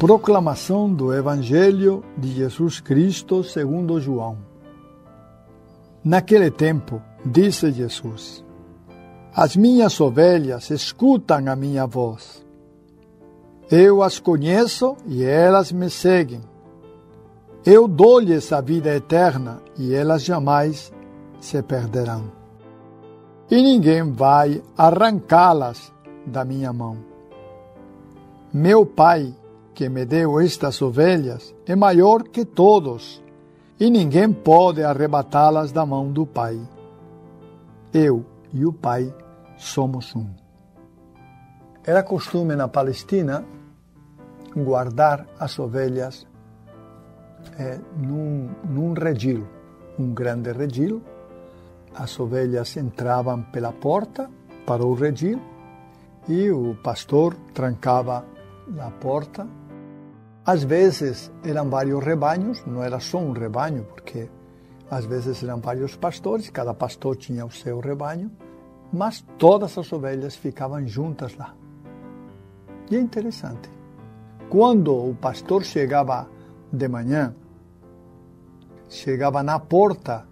Proclamação 0.00 0.90
do 0.90 1.12
Evangelho 1.12 2.02
de 2.16 2.32
Jesus 2.32 2.80
Cristo 2.80 3.44
segundo 3.44 4.00
João. 4.00 4.38
Naquele 6.02 6.50
tempo, 6.50 7.02
disse 7.22 7.70
Jesus: 7.70 8.42
As 9.34 9.54
minhas 9.54 10.00
ovelhas 10.00 10.70
escutam 10.70 11.46
a 11.46 11.54
minha 11.54 11.86
voz. 11.86 12.42
Eu 13.70 14.02
as 14.02 14.18
conheço 14.18 14.96
e 15.04 15.22
elas 15.22 15.70
me 15.70 15.90
seguem. 15.90 16.40
Eu 17.62 17.86
dou-lhes 17.86 18.54
a 18.54 18.62
vida 18.62 18.96
eterna 18.96 19.60
e 19.76 19.94
elas 19.94 20.24
jamais 20.24 20.90
se 21.42 21.62
perderão. 21.62 22.32
E 23.50 23.62
ninguém 23.62 24.10
vai 24.10 24.62
arrancá-las 24.78 25.92
da 26.24 26.42
minha 26.42 26.72
mão. 26.72 26.96
Meu 28.50 28.86
Pai, 28.86 29.34
que 29.74 29.88
me 29.88 30.04
deu 30.04 30.40
estas 30.40 30.80
ovelhas, 30.82 31.54
é 31.66 31.74
maior 31.74 32.24
que 32.24 32.44
todos, 32.44 33.22
e 33.78 33.90
ninguém 33.90 34.32
pode 34.32 34.82
arrebatá-las 34.82 35.72
da 35.72 35.86
mão 35.86 36.10
do 36.12 36.26
Pai. 36.26 36.60
Eu 37.92 38.24
e 38.52 38.66
o 38.66 38.72
Pai 38.72 39.12
somos 39.56 40.14
um. 40.14 40.28
Era 41.84 42.02
costume 42.02 42.54
na 42.54 42.68
Palestina 42.68 43.44
guardar 44.54 45.26
as 45.38 45.58
ovelhas 45.58 46.26
é, 47.58 47.78
num, 47.96 48.50
num 48.68 48.92
redil, 48.92 49.46
um 49.98 50.12
grande 50.12 50.52
redil. 50.52 51.02
As 51.94 52.18
ovelhas 52.20 52.76
entravam 52.76 53.42
pela 53.44 53.72
porta 53.72 54.30
para 54.66 54.84
o 54.84 54.94
redil 54.94 55.40
e 56.28 56.50
o 56.50 56.76
pastor 56.82 57.34
trancava 57.54 58.24
a 58.78 58.90
porta. 58.90 59.46
Às 60.44 60.64
vezes 60.64 61.30
eram 61.44 61.68
vários 61.68 62.02
rebanhos, 62.02 62.64
não 62.66 62.82
era 62.82 62.98
só 63.00 63.18
um 63.18 63.32
rebanho, 63.32 63.84
porque 63.84 64.28
às 64.90 65.04
vezes 65.04 65.42
eram 65.42 65.60
vários 65.60 65.96
pastores, 65.96 66.50
cada 66.50 66.74
pastor 66.74 67.16
tinha 67.16 67.46
o 67.46 67.50
seu 67.50 67.78
rebanho, 67.78 68.30
mas 68.92 69.24
todas 69.38 69.76
as 69.78 69.92
ovelhas 69.92 70.34
ficavam 70.34 70.86
juntas 70.86 71.36
lá. 71.36 71.54
E 72.90 72.96
é 72.96 73.00
interessante. 73.00 73.70
Quando 74.48 74.92
o 74.92 75.14
pastor 75.14 75.62
chegava 75.62 76.28
de 76.72 76.88
manhã, 76.88 77.34
chegava 78.88 79.42
na 79.42 79.60
porta 79.60 80.26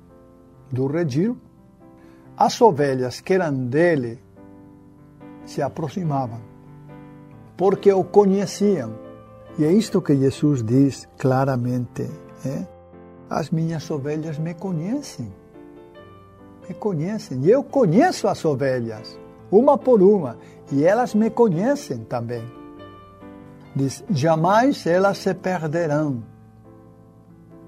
do 0.72 0.88
redil, 0.88 1.38
as 2.37 2.61
ovelhas 2.61 3.20
que 3.20 3.35
eram 3.35 3.66
dele 3.66 4.22
se 5.44 5.62
aproximavam, 5.62 6.40
porque 7.59 7.92
o 7.92 8.05
conheciam. 8.05 8.92
E 9.59 9.64
é 9.64 9.73
isto 9.73 10.01
que 10.01 10.16
Jesus 10.16 10.62
diz 10.62 11.07
claramente: 11.18 12.09
é? 12.47 12.64
as 13.29 13.51
minhas 13.51 13.90
ovelhas 13.90 14.38
me 14.38 14.55
conhecem. 14.55 15.31
Me 16.66 16.75
conhecem. 16.75 17.40
E 17.42 17.51
eu 17.51 17.64
conheço 17.64 18.29
as 18.29 18.42
ovelhas, 18.44 19.18
uma 19.51 19.77
por 19.77 20.01
uma, 20.01 20.38
e 20.71 20.85
elas 20.85 21.14
me 21.14 21.29
conhecem 21.29 22.05
também. 22.05 22.44
Diz: 23.75 24.05
jamais 24.09 24.87
elas 24.87 25.18
se 25.18 25.35
perderão 25.35 26.23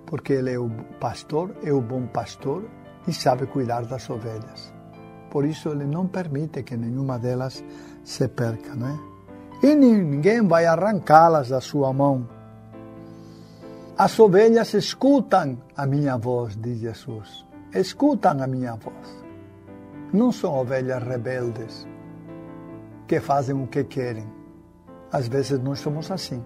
porque 0.06 0.32
ele 0.32 0.52
é 0.52 0.58
o 0.58 0.68
pastor, 0.98 1.54
é 1.62 1.72
o 1.72 1.80
bom 1.80 2.04
pastor 2.04 2.64
e 3.06 3.12
sabe 3.12 3.46
cuidar 3.46 3.84
das 3.86 4.10
ovelhas. 4.10 4.72
Por 5.30 5.44
isso 5.44 5.68
ele 5.68 5.84
não 5.84 6.08
permite 6.08 6.64
que 6.64 6.76
nenhuma 6.76 7.16
delas 7.16 7.62
se 8.02 8.26
perca, 8.26 8.74
não 8.74 8.88
é? 8.88 9.09
E 9.62 9.74
ninguém 9.74 10.46
vai 10.46 10.66
arrancá-las 10.66 11.48
da 11.50 11.60
sua 11.60 11.92
mão. 11.92 12.26
As 13.96 14.18
ovelhas 14.18 14.72
escutam 14.72 15.58
a 15.76 15.84
minha 15.86 16.16
voz, 16.16 16.56
diz 16.56 16.78
Jesus. 16.78 17.44
Escutam 17.74 18.42
a 18.42 18.46
minha 18.46 18.74
voz. 18.74 19.24
Não 20.12 20.32
são 20.32 20.54
ovelhas 20.54 21.02
rebeldes 21.02 21.86
que 23.06 23.20
fazem 23.20 23.54
o 23.54 23.66
que 23.66 23.84
querem. 23.84 24.26
Às 25.12 25.28
vezes 25.28 25.58
nós 25.58 25.80
somos 25.80 26.10
assim. 26.10 26.42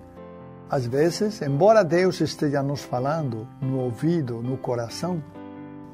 Às 0.69 0.87
vezes, 0.87 1.41
embora 1.43 1.85
Deus 1.85 2.21
esteja 2.21 2.63
nos 2.63 2.83
falando 2.83 3.47
no 3.61 3.79
ouvido, 3.79 4.43
no 4.43 4.57
coração, 4.57 5.23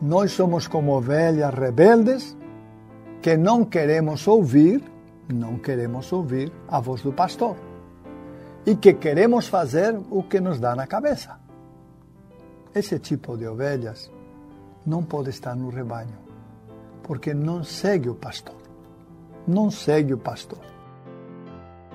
nós 0.01 0.33
somos 0.33 0.67
como 0.67 0.93
ovelhas 0.93 1.53
rebeldes 1.53 2.37
que 3.21 3.37
não 3.37 3.65
queremos 3.65 4.27
ouvir, 4.27 4.83
não 5.33 5.59
queremos 5.59 6.13
ouvir 6.13 6.53
a 6.69 6.81
voz 6.81 7.03
do 7.03 7.13
pastor. 7.13 7.57
E 8.67 8.77
que 8.77 8.95
queremos 8.95 9.49
fazer 9.49 9.99
o 10.11 10.23
que 10.23 10.41
nos 10.41 10.61
dá 10.61 10.75
na 10.75 10.87
cabeça. 10.87 11.39
Esse 12.75 12.99
tipo 12.99 13.37
de 13.37 13.47
ovelhas 13.47 14.11
não 14.87 15.03
pode 15.03 15.31
estar 15.31 15.55
no 15.55 15.71
rebanho, 15.71 16.19
porque 17.03 17.35
não 17.35 17.65
segue 17.65 18.09
o 18.09 18.15
pastor. 18.15 18.57
Não 19.47 19.71
segue 19.71 20.13
o 20.13 20.19
pastor. 20.19 20.61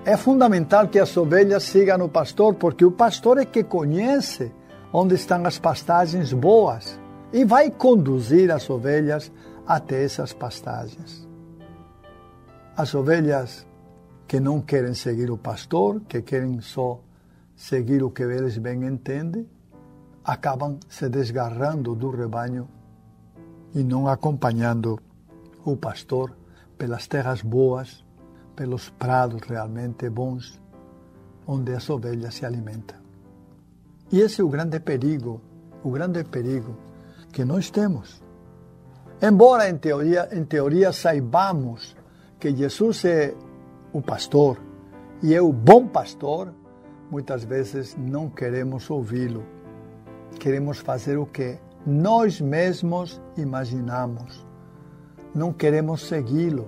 É 0.04 0.18
fundamental 0.18 0.88
que 0.88 1.00
as 1.00 1.16
ovelhas 1.18 1.64
sigam 1.64 2.04
o 2.04 2.10
pastor, 2.10 2.56
porque 2.56 2.86
o 2.86 2.92
pastor 2.92 3.38
é 3.38 3.46
que 3.46 3.64
conhece 3.64 4.52
onde 4.94 5.16
estão 5.16 5.46
as 5.46 5.58
pastagens 5.58 6.32
boas 6.32 7.00
e 7.34 7.44
vai 7.44 7.72
conduzir 7.72 8.52
as 8.52 8.70
ovelhas 8.70 9.32
até 9.66 10.04
essas 10.04 10.32
pastagens. 10.32 11.28
As 12.78 12.94
ovelhas 12.94 13.66
que 14.28 14.40
não 14.40 14.62
querem 14.62 14.94
seguir 14.94 15.32
o 15.32 15.38
pastor, 15.38 16.02
que 16.02 16.22
querem 16.22 16.60
só 16.62 17.00
seguir 17.56 18.04
o 18.04 18.10
que 18.10 18.24
eles 18.24 18.58
bem 18.58 18.86
entendem, 18.86 19.48
acabam 20.24 20.80
se 20.90 21.08
desgarrando 21.08 21.96
do 21.96 22.10
rebanho 22.10 22.68
e 23.74 23.84
não 23.84 24.08
acompanhando 24.08 25.00
o 25.64 25.78
pastor 25.78 26.36
pelas 26.78 27.08
terras 27.08 27.42
boas 27.42 28.04
pelos 28.56 28.90
prados 28.90 29.42
realmente 29.48 30.10
bons, 30.10 30.60
onde 31.46 31.74
as 31.74 31.90
ovelhas 31.90 32.36
se 32.36 32.46
alimentam. 32.46 32.98
E 34.12 34.22
esse 34.22 34.42
é 34.42 34.44
o 34.44 34.50
grande 34.50 34.80
perigo, 34.80 35.42
o 35.84 35.92
grande 35.92 36.24
perigo 36.24 36.76
que 37.32 37.44
nós 37.44 37.70
temos. 37.70 38.24
Embora 39.22 39.70
em 39.70 39.78
teoria, 39.78 40.30
em 40.32 40.46
teoria 40.46 40.92
saibamos 40.92 41.96
que 42.40 42.56
Jesus 42.56 43.06
é 43.06 43.34
o 43.94 44.02
pastor 44.02 44.60
e 45.22 45.34
é 45.34 45.42
o 45.42 45.52
bom 45.52 45.88
pastor, 45.88 46.54
muitas 47.10 47.44
vezes 47.44 47.96
não 47.98 48.30
queremos 48.30 48.90
ouvi-lo. 48.90 49.44
Queremos 50.40 50.80
fazer 50.80 51.18
o 51.18 51.26
que 51.26 51.58
nós 51.86 52.42
mesmos 52.42 53.22
imaginamos. 53.38 54.46
Não 55.34 55.54
queremos 55.54 56.08
segui-lo 56.08 56.68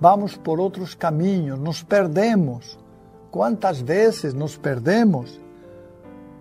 vamos 0.00 0.36
por 0.36 0.58
outros 0.58 0.94
caminhos, 0.94 1.58
nos 1.58 1.82
perdemos. 1.82 2.78
Quantas 3.30 3.80
vezes 3.80 4.32
nos 4.32 4.56
perdemos 4.56 5.38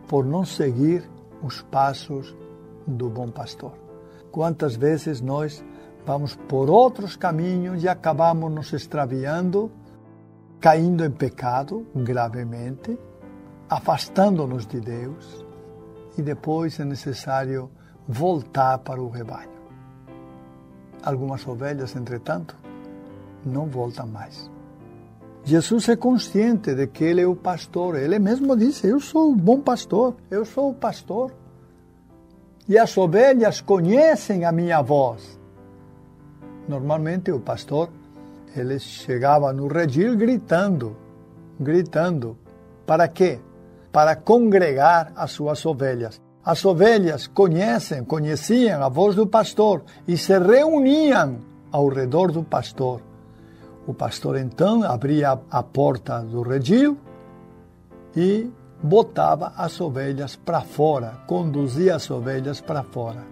por 0.08 0.26
não 0.26 0.46
seguir 0.46 1.08
os 1.44 1.62
passos 1.64 2.36
do 2.88 3.10
bom 3.10 3.30
pastor? 3.30 3.74
Quantas 4.32 4.76
vezes 4.76 5.22
nós 5.22 5.64
vamos 6.10 6.36
por 6.36 6.72
outros 6.72 7.16
caminhos 7.16 7.84
e 7.84 7.88
acabamos 7.88 8.52
nos 8.52 8.74
extraviando, 8.74 9.72
caindo 10.60 11.06
em 11.06 11.12
pecado 11.12 11.86
gravemente, 11.96 12.98
afastando-nos 13.70 14.66
de 14.66 14.80
Deus 14.80 15.46
e 16.18 16.24
depois 16.24 16.80
é 16.80 16.84
necessário 16.84 17.70
voltar 18.08 18.80
para 18.80 19.00
o 19.00 19.08
rebanho. 19.08 19.52
Algumas 21.04 21.48
ovelhas, 21.48 21.96
entretanto, 21.96 22.58
não 23.46 23.68
volta 23.68 24.04
mais. 24.04 24.50
Jesus 25.44 25.90
é 25.90 25.96
consciente 25.96 26.74
de 26.74 26.88
que 26.88 27.04
ele 27.04 27.22
é 27.22 27.28
o 27.28 27.36
pastor. 27.36 27.96
Ele 27.96 28.18
mesmo 28.18 28.58
disse: 28.58 28.88
Eu 28.88 29.00
sou 29.00 29.32
o 29.32 29.36
bom 29.36 29.62
pastor, 29.62 30.16
eu 30.32 30.44
sou 30.44 30.72
o 30.72 30.74
pastor. 30.74 31.32
E 32.68 32.80
as 32.80 32.98
ovelhas 32.98 33.62
conhecem 33.62 34.44
a 34.44 34.52
minha 34.52 34.82
voz. 34.82 35.39
Normalmente 36.70 37.32
o 37.32 37.42
pastor, 37.42 37.90
ele 38.56 38.80
chegava 38.80 39.52
no 39.52 39.68
redil 39.68 40.16
gritando, 40.16 40.96
gritando. 41.60 42.38
Para 42.86 43.10
quê? 43.10 43.40
Para 43.92 44.16
congregar 44.16 45.12
as 45.18 45.32
suas 45.32 45.66
ovelhas. 45.66 46.22
As 46.46 46.64
ovelhas 46.64 47.28
conhecem, 47.28 48.06
conheciam 48.06 48.82
a 48.82 48.88
voz 48.88 49.16
do 49.16 49.28
pastor 49.28 49.84
e 50.08 50.16
se 50.16 50.40
reuniam 50.40 51.40
ao 51.70 51.90
redor 51.90 52.32
do 52.32 52.44
pastor 52.44 53.02
o 53.90 53.94
pastor 53.94 54.38
então 54.38 54.84
abria 54.84 55.40
a 55.50 55.64
porta 55.64 56.20
do 56.20 56.44
redil 56.44 56.96
e 58.16 58.48
botava 58.84 59.52
as 59.58 59.82
ovelhas 59.82 60.36
para 60.36 60.62
fora, 60.62 61.18
conduzia 61.26 61.96
as 61.96 62.08
ovelhas 62.12 62.62
para 62.62 62.84
fora. 62.84 63.24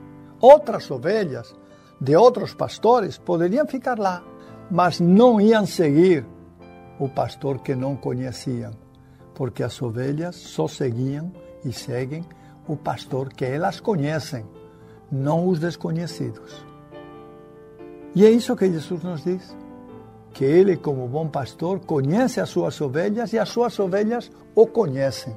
Outras 0.42 0.90
ovelhas 0.90 1.54
de 2.00 2.16
outros 2.16 2.54
pastores 2.54 3.18
poderiam 3.18 3.66
ficar 3.66 3.98
lá, 3.98 4.24
mas 4.70 5.00
não 5.00 5.42
iam 5.42 5.66
seguir 5.66 6.26
o 7.00 7.10
pastor 7.10 7.60
que 7.60 7.76
não 7.76 7.96
conheciam, 7.96 8.72
porque 9.34 9.64
as 9.64 9.82
ovelhas 9.82 10.36
só 10.36 10.68
seguiam 10.68 11.32
e 11.64 11.72
seguem 11.72 12.24
o 12.68 12.76
pastor 12.76 13.30
que 13.30 13.46
elas 13.46 13.80
conhecem, 13.80 14.46
não 15.12 15.48
os 15.48 15.60
desconhecidos. 15.60 16.66
E 18.14 18.26
é 18.26 18.30
isso 18.30 18.56
que 18.56 18.72
Jesus 18.72 19.04
nos 19.04 19.24
diz 19.24 19.56
que 20.34 20.46
ele, 20.46 20.78
como 20.78 21.08
bom 21.08 21.28
pastor, 21.28 21.80
conhece 21.80 22.40
as 22.40 22.50
suas 22.50 22.80
ovelhas 22.80 23.34
e 23.34 23.40
as 23.40 23.50
suas 23.50 23.80
ovelhas 23.80 24.32
o 24.54 24.68
conhecem. 24.68 25.36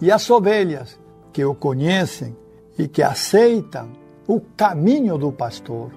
E 0.00 0.10
as 0.10 0.30
ovelhas 0.30 1.00
que 1.32 1.44
o 1.44 1.54
conhecem 1.54 2.36
e 2.78 2.86
que 2.86 3.02
aceitam 3.02 3.90
o 4.26 4.40
caminho 4.56 5.18
do 5.18 5.32
pastor, 5.32 5.90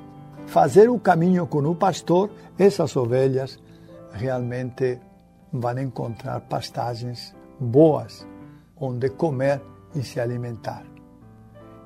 fazer 0.47 0.89
o 0.89 0.99
caminho 0.99 1.47
com 1.47 1.59
o 1.59 1.75
pastor, 1.75 2.29
essas 2.57 2.95
ovelhas 2.95 3.59
realmente 4.12 4.99
vão 5.51 5.77
encontrar 5.79 6.41
pastagens 6.41 7.36
boas 7.59 8.27
onde 8.79 9.09
comer 9.09 9.62
e 9.95 10.03
se 10.03 10.19
alimentar. 10.19 10.83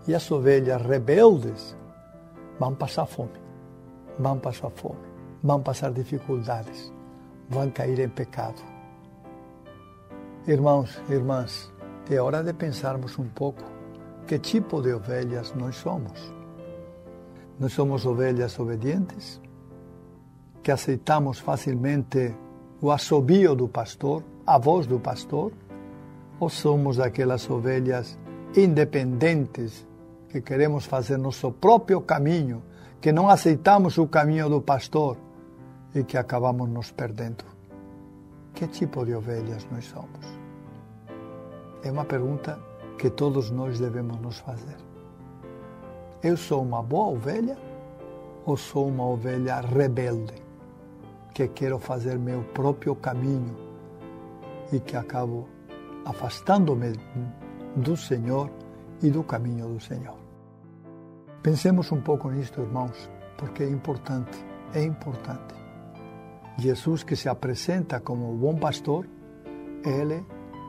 E 0.08 0.16
as 0.16 0.30
ovelhas 0.32 0.82
rebeldes 0.82 1.76
vão 2.60 2.74
passar 2.74 3.06
fome, 3.06 3.40
vão 4.18 4.40
passar 4.40 4.70
fome, 4.70 5.00
vão 5.44 5.62
passar 5.62 5.92
dificuldades, 5.92 6.94
vão 7.50 7.70
cair 7.72 8.00
em 8.00 8.10
pecado. 8.10 8.62
Irmãos, 10.48 10.98
irmãs, 11.10 11.72
é 12.10 12.22
hora 12.22 12.42
de 12.42 12.54
pensarmos 12.54 13.20
um 13.20 13.28
pouco 13.28 13.77
que 14.28 14.40
tipo 14.40 14.82
de 14.82 14.94
ovelhas 14.94 15.54
nós 15.56 15.78
somos. 15.78 16.34
Nós 17.58 17.72
somos 17.72 18.06
ovelhas 18.06 18.60
obedientes, 18.60 19.42
que 20.62 20.70
aceitamos 20.70 21.40
facilmente 21.40 22.36
o 22.82 22.92
assobio 22.92 23.56
do 23.56 23.70
pastor, 23.70 24.22
a 24.46 24.58
voz 24.60 24.86
do 24.86 25.00
pastor, 25.00 25.54
ou 26.40 26.50
somos 26.50 27.00
aquelas 27.00 27.50
ovelhas 27.50 28.20
independentes 28.56 29.88
que 30.30 30.42
queremos 30.42 30.86
fazer 30.86 31.18
nosso 31.18 31.52
próprio 31.54 32.02
caminho, 32.02 32.62
que 33.00 33.14
não 33.14 33.30
aceitamos 33.30 33.98
o 33.98 34.08
caminho 34.08 34.50
do 34.50 34.62
pastor 34.62 35.18
e 35.96 36.04
que 36.04 36.18
acabamos 36.18 36.70
nos 36.70 36.92
perdendo? 36.92 37.46
Que 38.54 38.68
tipo 38.68 39.06
de 39.06 39.16
ovelhas 39.16 39.66
nós 39.72 39.86
somos? 39.86 40.28
É 41.82 41.90
uma 41.90 42.06
pergunta 42.06 42.67
que 42.98 43.10
todos 43.10 43.52
nós 43.52 43.80
devemos 43.80 44.20
nos 44.20 44.40
fazer. 44.40 44.76
Eu 46.24 46.36
sou 46.36 46.64
uma 46.64 46.82
boa 46.82 47.10
ovelha 47.10 47.58
ou 48.46 48.58
sou 48.58 48.88
uma 48.88 49.06
ovelha 49.06 49.62
rebelde 49.62 50.34
que 51.34 51.48
quero 51.50 51.78
fazer 51.78 52.18
meu 52.18 52.44
próprio 52.54 52.96
caminho 52.96 53.56
e 54.72 54.80
que 54.80 54.96
acabo 54.96 55.48
afastando-me 56.04 56.94
do 57.76 57.96
Senhor 57.96 58.50
e 59.04 59.10
do 59.12 59.24
caminho 59.24 59.68
do 59.68 59.80
Senhor? 59.80 60.18
Pensemos 61.44 61.92
um 61.92 62.02
pouco 62.02 62.30
nisto, 62.32 62.62
irmãos, 62.62 63.10
porque 63.38 63.64
é 63.64 63.70
importante, 63.70 64.44
é 64.74 64.84
importante. 64.84 65.54
Jesus 66.58 67.04
que 67.04 67.16
se 67.16 67.30
apresenta 67.30 68.00
como 68.00 68.34
o 68.34 68.36
bom 68.36 68.56
pastor, 68.56 69.08
ele 69.86 70.26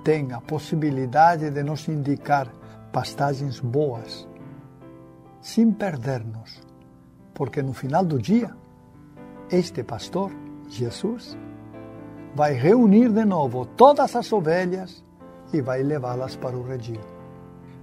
tem 0.09 0.33
a 0.33 0.41
possibilidade 0.41 1.51
de 1.51 1.63
nos 1.63 1.87
indicar 1.87 2.49
pastagens 2.91 3.61
boas, 3.61 4.27
sem 5.39 5.71
perder-nos, 5.71 6.63
porque 7.35 7.61
no 7.61 7.75
final 7.75 8.03
do 8.03 8.19
dia, 8.19 8.57
este 9.51 9.83
pastor, 9.85 10.33
Jesus, 10.67 11.37
vai 12.35 12.55
reunir 12.55 13.11
de 13.11 13.23
novo 13.27 13.67
todas 13.67 14.17
as 14.17 14.33
ovelhas 14.33 15.05
e 15.53 15.61
vai 15.61 15.83
levá-las 15.83 16.37
para 16.37 16.57
o 16.57 16.63
redil. 16.63 17.03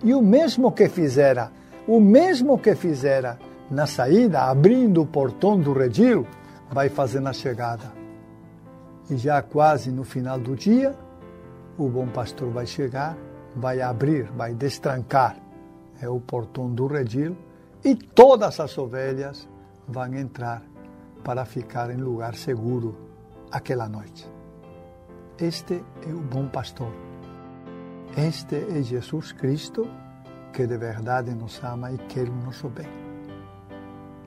E 0.03 0.11
o 0.11 0.19
mesmo 0.19 0.71
que 0.71 0.89
fizera, 0.89 1.51
o 1.87 1.99
mesmo 1.99 2.57
que 2.57 2.73
fizera 2.73 3.37
na 3.69 3.85
saída, 3.85 4.45
abrindo 4.45 5.03
o 5.03 5.05
portão 5.05 5.59
do 5.59 5.73
redil, 5.73 6.25
vai 6.71 6.89
fazer 6.89 7.19
na 7.19 7.33
chegada. 7.33 7.93
E 9.11 9.15
já 9.15 9.43
quase 9.43 9.91
no 9.91 10.03
final 10.03 10.39
do 10.39 10.55
dia, 10.55 11.04
o 11.77 11.89
bom 11.89 12.07
pastor 12.07 12.49
vai 12.51 12.65
chegar, 12.65 13.17
vai 13.55 13.81
abrir, 13.81 14.31
vai 14.31 14.53
destrancar 14.53 15.45
é 16.01 16.09
o 16.09 16.19
portão 16.19 16.73
do 16.73 16.87
redil 16.87 17.35
e 17.83 17.95
todas 17.95 18.59
as 18.59 18.77
ovelhas 18.77 19.47
vão 19.87 20.13
entrar 20.13 20.61
para 21.23 21.45
ficar 21.45 21.89
em 21.89 21.97
lugar 21.97 22.35
seguro 22.35 22.95
aquela 23.51 23.87
noite. 23.87 24.29
Este 25.39 25.83
é 26.07 26.13
o 26.13 26.21
bom 26.21 26.47
pastor. 26.47 26.91
Este 28.17 28.55
é 28.55 28.81
Jesus 28.81 29.31
Cristo 29.31 29.87
que 30.53 30.65
de 30.65 30.77
verdade 30.77 31.33
nos 31.33 31.61
ama 31.63 31.91
e 31.91 31.97
quer 31.97 32.29
o 32.29 32.35
nosso 32.35 32.69
bem. 32.69 32.87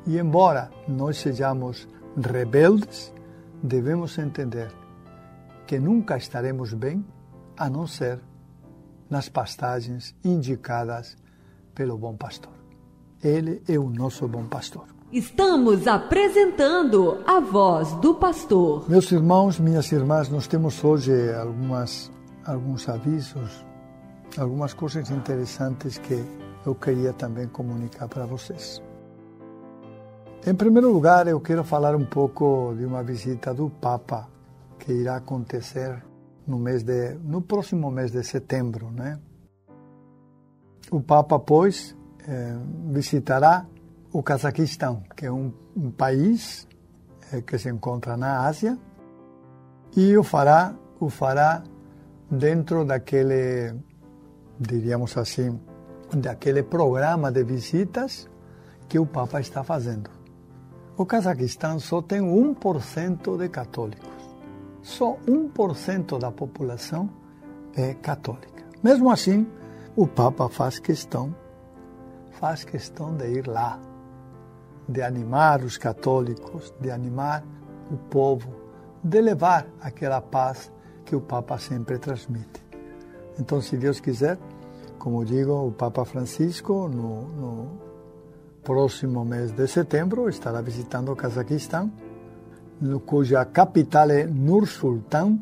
E 0.07 0.19
embora 0.19 0.71
nós 0.87 1.19
sejamos 1.19 1.89
rebeldes, 2.17 3.13
devemos 3.63 4.19
entender 4.19 4.71
que 5.67 5.79
nunca 5.79 6.17
estaremos 6.17 6.75
bem 6.75 7.05
a 7.59 7.69
não 7.69 7.87
ser 7.87 8.21
nas 9.11 9.29
pastagens 9.29 10.15
indicadas 10.25 11.17
pelo 11.75 11.99
bom 11.99 12.17
pastor. 12.17 12.53
Ele 13.23 13.63
é 13.69 13.79
o 13.79 13.91
nosso 13.91 14.29
bom 14.29 14.45
pastor. 14.47 14.87
Estamos 15.11 15.87
apresentando 15.87 17.23
a 17.27 17.41
voz 17.41 17.93
do 17.95 18.15
pastor. 18.15 18.89
Meus 18.89 19.11
irmãos, 19.11 19.59
minhas 19.59 19.91
irmãs, 19.91 20.29
nós 20.29 20.47
temos 20.47 20.85
hoje 20.85 21.13
algumas, 21.35 22.11
alguns 22.45 22.89
avisos, 22.89 23.65
algumas 24.37 24.75
coisas 24.75 25.11
interessantes 25.11 25.99
que 25.99 26.23
eu 26.65 26.75
queria 26.75 27.13
também 27.15 27.49
comunicar 27.49 28.07
para 28.07 28.27
vocês. 28.27 28.83
Em 30.47 30.55
primeiro 30.55 30.93
lugar, 30.93 31.27
eu 31.27 31.41
quero 31.41 31.65
falar 31.65 31.97
um 31.97 32.05
pouco 32.05 32.75
de 32.77 32.85
uma 32.85 33.03
visita 33.03 33.53
do 33.55 33.71
Papa 33.71 34.29
que 34.79 34.93
irá 34.93 35.17
acontecer 35.17 36.03
no 36.49 36.59
mês 36.59 36.83
de 36.83 37.15
no 37.23 37.43
próximo 37.43 37.91
mês 37.91 38.11
de 38.11 38.25
setembro, 38.25 38.91
né? 38.91 39.21
O 40.91 41.01
Papa 41.01 41.39
pois 41.39 41.95
eh, 42.27 42.57
visitará 42.91 43.67
o 44.11 44.23
Cazaquistão, 44.23 45.03
que 45.15 45.27
é 45.27 45.31
um, 45.31 45.53
um 45.77 45.91
país 45.91 46.67
eh, 47.31 47.43
que 47.43 47.59
se 47.59 47.69
encontra 47.69 48.17
na 48.17 48.47
Ásia, 48.47 48.79
e 49.95 50.17
o 50.17 50.25
fará 50.25 50.75
o 50.99 51.11
fará 51.11 51.63
dentro 52.31 52.85
daquele 52.85 53.75
diríamos 54.59 55.17
assim 55.17 55.61
daquele 56.17 56.63
programa 56.63 57.31
de 57.31 57.45
visitas 57.45 58.27
que 58.89 58.99
o 58.99 59.05
Papa 59.05 59.39
está 59.41 59.63
fazendo. 59.63 60.11
O 60.97 61.05
Cazaquistão 61.05 61.79
só 61.79 62.01
tem 62.01 62.21
1% 62.21 63.37
de 63.37 63.49
católicos 63.51 64.18
só 64.89 65.19
1% 65.27 66.19
da 66.19 66.33
população 66.33 67.11
é 67.77 67.93
católica. 67.93 68.65
Mesmo 68.83 69.11
assim, 69.11 69.47
o 69.95 70.07
Papa 70.07 70.49
faz 70.49 70.79
questão, 70.79 71.35
faz 72.31 72.65
questão 72.65 73.15
de 73.15 73.27
ir 73.27 73.47
lá, 73.47 73.79
de 74.89 75.03
animar 75.03 75.63
os 75.63 75.77
católicos, 75.77 76.73
de 76.81 76.91
animar 76.91 77.45
o 77.91 77.99
povo, 77.99 78.51
de 79.05 79.21
levar 79.21 79.67
aquela 79.79 80.23
paz 80.23 80.73
que 81.05 81.15
o 81.15 81.21
Papa 81.21 81.59
sempre 81.59 81.99
transmite. 81.99 82.65
Então, 83.39 83.61
se 83.61 83.77
Deus 83.77 84.01
quiser, 84.01 84.39
como 84.99 85.23
digo, 85.23 85.67
o 85.67 85.71
Papa 85.71 86.07
Francisco, 86.07 86.89
no, 86.89 87.29
no 87.29 87.81
próximo 88.63 89.23
mês 89.23 89.53
de 89.53 89.67
setembro, 89.69 90.31
estará 90.31 90.63
visitando 90.63 91.13
o 91.13 91.17
Cazaquistão 91.17 91.93
cuja 93.05 93.45
capital 93.45 94.11
é 94.11 94.27
Nur 94.27 94.67
Sultan, 94.67 95.39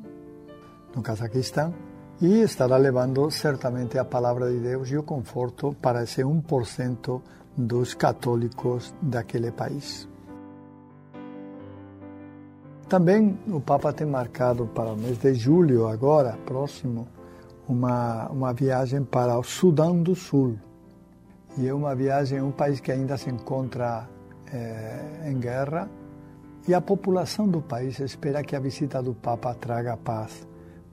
no 0.94 1.02
Cazaquistão, 1.02 1.74
e 2.20 2.40
estará 2.40 2.76
levando 2.76 3.30
certamente 3.30 3.98
a 3.98 4.04
palavra 4.04 4.50
de 4.50 4.58
Deus 4.58 4.90
e 4.90 4.96
o 4.96 5.02
conforto 5.02 5.76
para 5.80 6.02
esse 6.02 6.22
1% 6.22 7.20
dos 7.56 7.94
católicos 7.94 8.94
daquele 9.02 9.50
país. 9.50 10.08
Também 12.88 13.38
o 13.48 13.60
Papa 13.60 13.92
tem 13.92 14.06
marcado 14.06 14.66
para 14.66 14.92
o 14.92 14.96
mês 14.96 15.18
de 15.18 15.34
julho, 15.34 15.88
agora, 15.88 16.38
próximo, 16.46 17.08
uma, 17.68 18.28
uma 18.28 18.52
viagem 18.52 19.02
para 19.02 19.36
o 19.36 19.42
Sudão 19.42 20.00
do 20.00 20.14
Sul. 20.14 20.56
E 21.58 21.66
é 21.66 21.74
uma 21.74 21.94
viagem, 21.94 22.40
um 22.40 22.52
país 22.52 22.78
que 22.78 22.92
ainda 22.92 23.16
se 23.16 23.28
encontra 23.28 24.08
é, 24.52 25.28
em 25.30 25.38
guerra, 25.38 25.88
e 26.68 26.74
a 26.74 26.80
população 26.80 27.48
do 27.48 27.62
país 27.62 28.00
espera 28.00 28.42
que 28.42 28.56
a 28.56 28.60
visita 28.60 29.02
do 29.02 29.14
Papa 29.14 29.54
traga 29.54 29.96
paz 29.96 30.46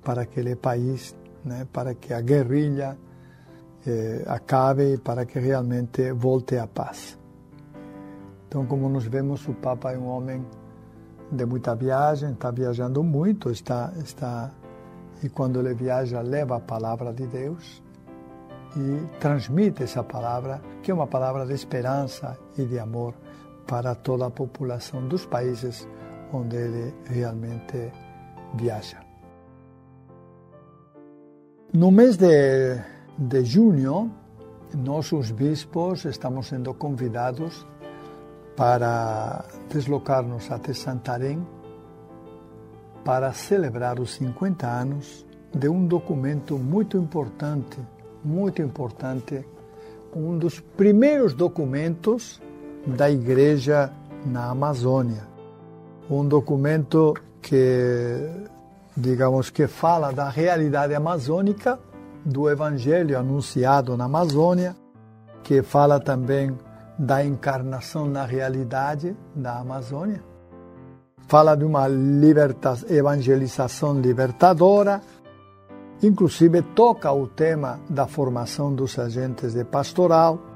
para 0.04 0.22
aquele 0.22 0.56
país, 0.56 1.16
né, 1.44 1.66
para 1.72 1.96
que 1.96 2.14
a 2.14 2.22
guerrilha 2.22 2.98
eh, 3.86 4.24
acabe 4.28 4.94
e 4.94 4.98
para 4.98 5.26
que 5.26 5.40
realmente 5.40 6.12
volte 6.12 6.58
a 6.58 6.68
paz. 6.68 7.18
Então, 8.48 8.68
como 8.68 8.88
nós 8.88 9.06
vemos, 9.06 9.48
o 9.48 9.54
Papa 9.54 9.92
é 9.94 9.98
um 9.98 10.08
homem 10.08 10.46
de 11.32 11.46
muita 11.46 11.76
viagem, 11.76 12.34
está 12.34 12.52
viajando 12.52 13.04
muito, 13.04 13.50
está, 13.50 13.92
está 13.98 14.52
e 15.24 15.30
quando 15.30 15.60
ele 15.60 15.74
viaja 15.74 16.22
leva 16.22 16.58
a 16.58 16.60
palavra 16.60 17.12
de 17.14 17.26
Deus 17.26 17.82
e 18.76 19.18
transmite 19.20 19.84
essa 19.84 20.04
palavra, 20.04 20.62
que 20.84 20.92
é 20.92 20.94
uma 20.94 21.08
palavra 21.08 21.46
de 21.46 21.54
esperança 21.54 22.38
e 22.58 22.66
de 22.66 22.78
amor 22.78 23.16
para 23.68 23.96
toda 23.96 24.28
a 24.28 24.32
população 24.32 25.08
dos 25.08 25.26
países 25.26 25.88
onde 26.32 26.56
ele 26.56 26.94
realmente 27.06 27.92
viaja. 28.56 29.02
No 31.74 31.92
mês 31.92 32.18
de, 32.18 32.78
de 33.18 33.44
junho, 33.46 34.12
nós, 34.76 35.12
os 35.12 35.32
bispos, 35.32 36.06
estamos 36.06 36.48
sendo 36.48 36.74
convidados 36.74 37.66
para 38.56 39.46
deslocar-nos 39.70 40.52
até 40.52 40.74
Santarém 40.74 41.44
para 43.04 43.34
celebrar 43.34 44.00
os 44.00 44.14
50 44.14 44.66
anos 44.66 45.26
de 45.54 45.68
um 45.68 45.86
documento 45.86 46.58
muito 46.58 46.98
importante, 46.98 47.78
muito 48.24 48.62
importante, 48.62 49.46
um 50.16 50.38
dos 50.38 50.60
primeiros 50.60 51.34
documentos 51.34 52.42
da 52.86 53.10
Igreja 53.10 53.92
na 54.26 54.50
Amazônia. 54.50 55.28
Um 56.10 56.28
documento 56.28 57.14
que, 57.42 58.30
digamos, 58.96 59.50
que 59.50 59.68
fala 59.68 60.12
da 60.12 60.30
realidade 60.30 60.94
amazônica, 60.94 61.80
do 62.26 62.50
Evangelho 62.50 63.18
anunciado 63.18 63.98
na 63.98 64.06
Amazônia, 64.06 64.76
que 65.44 65.62
fala 65.62 66.00
também 66.00 66.58
da 66.98 67.24
encarnação 67.24 68.06
na 68.06 68.26
realidade 68.26 69.16
da 69.36 69.60
Amazônia. 69.60 70.24
Fala 71.28 71.56
de 71.56 71.66
uma 71.66 71.88
evangelização 72.90 74.00
libertadora, 74.00 75.02
inclusive 76.02 76.62
toca 76.62 77.12
o 77.12 77.28
tema 77.28 77.80
da 77.90 78.06
formação 78.06 78.74
dos 78.74 79.00
agentes 79.00 79.54
de 79.54 79.64
pastoral 79.64 80.53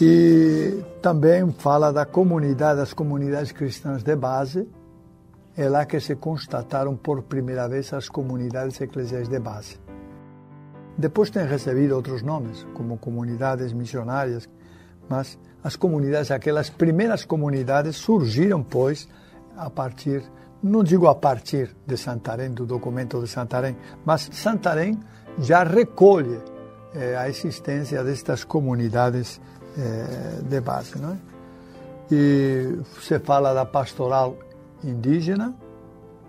e 0.00 0.82
também 1.00 1.50
fala 1.52 1.92
da 1.92 2.06
comunidade, 2.06 2.80
das 2.80 2.92
comunidades 2.92 3.52
cristãs 3.52 4.02
de 4.02 4.16
base. 4.16 4.68
É 5.56 5.68
lá 5.68 5.84
que 5.84 6.00
se 6.00 6.16
constataram 6.16 6.96
por 6.96 7.22
primeira 7.22 7.68
vez 7.68 7.92
as 7.92 8.08
comunidades 8.08 8.80
eclesiais 8.80 9.28
de 9.28 9.38
base. 9.38 9.78
Depois 10.96 11.30
tem 11.30 11.46
recebido 11.46 11.94
outros 11.94 12.22
nomes, 12.22 12.66
como 12.74 12.96
comunidades 12.96 13.72
missionárias, 13.72 14.48
mas 15.08 15.38
as 15.62 15.76
comunidades, 15.76 16.30
aquelas 16.30 16.70
primeiras 16.70 17.24
comunidades 17.24 17.96
surgiram, 17.96 18.62
pois, 18.62 19.08
a 19.56 19.68
partir, 19.68 20.22
não 20.62 20.82
digo 20.82 21.06
a 21.06 21.14
partir 21.14 21.74
de 21.86 21.96
Santarém, 21.96 22.50
do 22.50 22.64
documento 22.64 23.20
de 23.20 23.28
Santarém, 23.28 23.76
mas 24.04 24.28
Santarém 24.32 24.98
já 25.38 25.64
recolhe 25.64 26.40
eh, 26.94 27.16
a 27.16 27.28
existência 27.28 28.02
destas 28.02 28.44
comunidades 28.44 29.40
eh, 29.76 30.40
de 30.42 30.60
base. 30.60 30.98
Não 30.98 31.12
é? 31.12 31.18
E 32.10 32.78
se 33.00 33.18
fala 33.20 33.54
da 33.54 33.64
pastoral 33.64 34.36
indígena, 34.84 35.54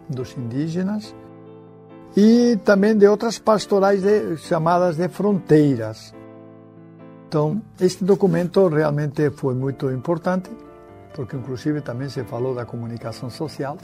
dos 0.08 0.38
indígenas, 0.38 1.13
e 2.15 2.58
também 2.63 2.95
de 2.95 3.08
outras 3.08 3.39
pastorais 3.39 4.01
de, 4.01 4.38
chamadas 4.38 4.97
de 4.97 5.10
fronteiras. 5.10 6.13
Então, 7.27 7.62
este 7.79 8.06
documento 8.06 8.67
realmente 8.67 9.32
foi 9.32 9.56
muito 9.56 9.89
importante, 9.89 10.51
porque 11.15 11.36
inclusive 11.36 11.82
também 11.82 12.10
se 12.10 12.23
falou 12.23 12.53
da 12.53 12.65
comunicação 12.65 13.29
social. 13.29 13.77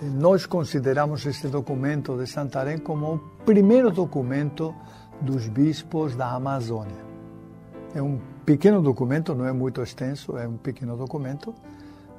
E 0.00 0.04
nós 0.04 0.46
consideramos 0.46 1.26
este 1.26 1.48
documento 1.48 2.16
de 2.16 2.26
Santarém 2.26 2.78
como 2.78 3.14
o 3.14 3.18
primeiro 3.44 3.90
documento 3.90 4.74
dos 5.20 5.48
bispos 5.48 6.14
da 6.14 6.30
Amazônia. 6.30 7.04
É 7.94 8.02
um 8.02 8.20
pequeno 8.44 8.82
documento, 8.82 9.34
não 9.34 9.46
é 9.46 9.52
muito 9.52 9.82
extenso, 9.82 10.36
é 10.36 10.46
um 10.46 10.56
pequeno 10.56 10.96
documento, 10.96 11.54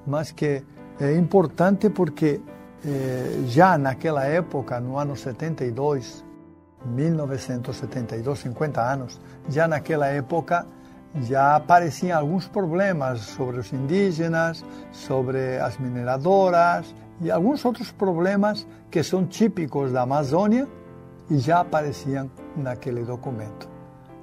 mas 0.05 0.31
que 0.31 0.63
é 0.99 1.15
importante 1.15 1.89
porque 1.89 2.41
eh, 2.85 3.43
já 3.47 3.77
naquela 3.77 4.25
época, 4.25 4.79
no 4.79 4.97
ano 4.97 5.15
72, 5.15 6.23
1972, 6.85 8.39
50 8.39 8.81
anos, 8.81 9.21
já 9.49 9.67
naquela 9.67 10.07
época 10.07 10.65
já 11.21 11.55
apareciam 11.55 12.17
alguns 12.19 12.47
problemas 12.47 13.21
sobre 13.21 13.59
os 13.59 13.71
indígenas, 13.71 14.63
sobre 14.91 15.57
as 15.57 15.77
mineradoras 15.77 16.93
e 17.21 17.31
alguns 17.31 17.63
outros 17.63 17.91
problemas 17.91 18.67
que 18.91 19.01
são 19.01 19.25
típicos 19.25 19.91
da 19.91 20.01
Amazônia 20.01 20.67
e 21.29 21.37
já 21.37 21.61
apareciam 21.61 22.29
naquele 22.57 23.03
documento. 23.03 23.74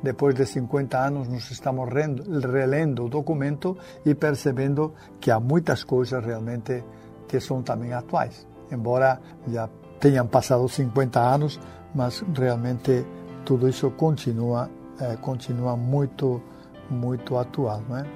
Depois 0.02 0.34
de 0.34 0.44
50 0.44 0.98
anos, 0.98 1.28
nós 1.28 1.50
estamos 1.50 1.88
relendo 1.88 3.04
o 3.04 3.08
documento 3.08 3.76
e 4.04 4.14
percebendo 4.14 4.94
que 5.20 5.30
há 5.30 5.38
muitas 5.38 5.84
coisas 5.84 6.24
realmente 6.24 6.82
que 7.28 7.38
são 7.40 7.62
também 7.62 7.92
atuais. 7.92 8.46
Embora 8.70 9.20
já 9.48 9.68
tenham 10.00 10.26
passado 10.26 10.68
50 10.68 11.20
anos, 11.20 11.60
mas 11.94 12.24
realmente 12.34 13.04
tudo 13.44 13.68
isso 13.68 13.90
continua 13.92 14.68
é, 15.00 15.16
continua 15.16 15.76
muito 15.76 16.42
muito 16.90 17.38
atual, 17.38 17.82
não 17.88 17.98
é? 17.98 18.06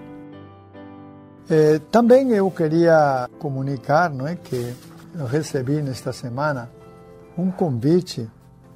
é? 1.49 1.79
também 1.91 2.31
eu 2.33 2.51
queria 2.51 3.29
comunicar, 3.39 4.11
não 4.11 4.27
é, 4.27 4.37
que 4.37 4.75
eu 5.15 5.25
recebi 5.25 5.81
nesta 5.81 6.13
semana 6.13 6.69
um 7.39 7.51
convite 7.51 8.29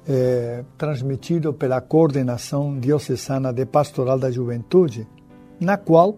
é, 0.07 0.63
transmitido 0.77 1.53
pela 1.53 1.79
coordenação 1.81 2.77
diocesana 2.79 3.51
de 3.53 3.65
pastoral 3.65 4.17
da 4.17 4.31
juventude, 4.31 5.07
na 5.59 5.77
qual 5.77 6.15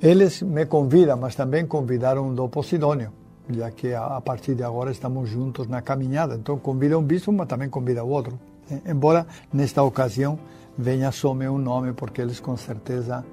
eles 0.00 0.42
me 0.42 0.66
convidam, 0.66 1.16
mas 1.16 1.34
também 1.34 1.66
convidaram 1.66 2.34
o 2.34 2.48
Posidônio 2.48 3.12
já 3.48 3.70
que 3.70 3.94
a 3.94 4.20
partir 4.20 4.54
de 4.54 4.62
agora 4.62 4.90
estamos 4.90 5.28
juntos 5.28 5.66
na 5.66 5.82
caminhada. 5.82 6.34
Então 6.34 6.58
convida 6.58 6.98
um 6.98 7.02
bispo, 7.02 7.32
mas 7.32 7.48
também 7.48 7.68
convida 7.68 8.04
o 8.04 8.08
outro. 8.08 8.38
Embora 8.86 9.26
nesta 9.52 9.82
ocasião 9.82 10.38
venha 10.76 11.10
só 11.12 11.34
meu 11.34 11.58
nome, 11.58 11.92
porque 11.92 12.20
eles 12.20 12.40
com 12.40 12.56
certeza 12.56 13.24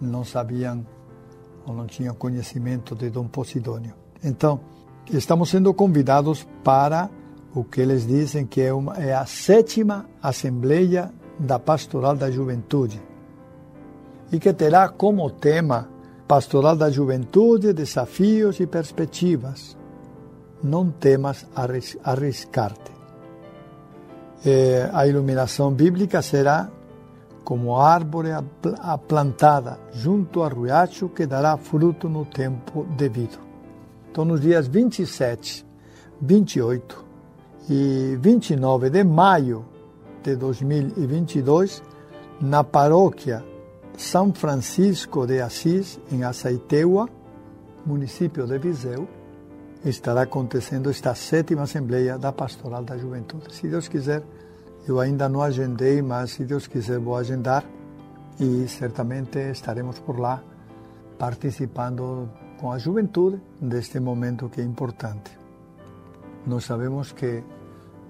não 0.00 0.24
sabiam 0.24 0.84
ou 1.66 1.74
não 1.74 1.86
tinham 1.86 2.14
conhecimento 2.14 2.94
de 2.94 3.08
Dom 3.08 3.26
Posidônio. 3.26 3.94
Então, 4.22 4.60
estamos 5.10 5.48
sendo 5.48 5.72
convidados 5.72 6.46
para 6.64 7.08
o 7.54 7.62
que 7.62 7.80
eles 7.80 8.06
dizem 8.06 8.46
que 8.46 8.60
é, 8.60 8.72
uma, 8.72 8.96
é 8.96 9.14
a 9.14 9.26
sétima 9.26 10.06
Assembleia 10.22 11.10
da 11.38 11.58
Pastoral 11.58 12.16
da 12.16 12.30
Juventude 12.30 13.00
e 14.32 14.38
que 14.38 14.52
terá 14.52 14.88
como 14.88 15.28
tema 15.30 15.88
Pastoral 16.26 16.74
da 16.74 16.90
Juventude, 16.90 17.74
Desafios 17.74 18.58
e 18.58 18.66
Perspectivas. 18.66 19.76
Não 20.62 20.90
temas 20.90 21.46
arriscar-te. 22.02 22.92
É, 24.44 24.88
a 24.92 25.06
iluminação 25.06 25.70
bíblica 25.70 26.22
será 26.22 26.70
como 27.44 27.76
árvore 27.76 28.30
plantada 29.06 29.78
junto 29.92 30.42
ao 30.42 30.48
riacho 30.48 31.08
que 31.08 31.26
dará 31.26 31.56
fruto 31.58 32.08
no 32.08 32.24
tempo 32.24 32.86
devido. 32.96 33.38
Então, 34.10 34.24
nos 34.24 34.40
dias 34.40 34.66
27, 34.66 35.66
28 36.20 37.01
e 37.68 38.16
29 38.20 38.90
de 38.90 39.04
maio 39.04 39.64
de 40.22 40.36
2022, 40.36 41.82
na 42.40 42.64
paróquia 42.64 43.44
são 43.96 44.32
Francisco 44.32 45.26
de 45.26 45.40
Assis, 45.40 46.00
em 46.10 46.24
Aceiteua, 46.24 47.08
município 47.84 48.46
de 48.46 48.58
Viseu, 48.58 49.08
estará 49.84 50.22
acontecendo 50.22 50.90
esta 50.90 51.14
sétima 51.14 51.62
Assembleia 51.62 52.18
da 52.18 52.32
Pastoral 52.32 52.84
da 52.84 52.96
Juventude. 52.96 53.54
Se 53.54 53.68
Deus 53.68 53.88
quiser, 53.88 54.22
eu 54.86 54.98
ainda 54.98 55.28
não 55.28 55.42
agendei, 55.42 56.00
mas 56.02 56.32
se 56.32 56.44
Deus 56.44 56.66
quiser, 56.66 56.98
vou 56.98 57.16
agendar 57.16 57.64
e 58.40 58.66
certamente 58.68 59.38
estaremos 59.50 59.98
por 59.98 60.18
lá 60.18 60.42
participando 61.18 62.28
com 62.58 62.72
a 62.72 62.78
juventude 62.78 63.40
deste 63.60 64.00
momento 64.00 64.48
que 64.48 64.60
é 64.60 64.64
importante. 64.64 65.41
Nós 66.46 66.64
sabemos 66.64 67.12
que 67.12 67.42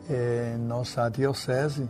eh, 0.08 0.56
nossa 0.58 1.08
diocese 1.10 1.88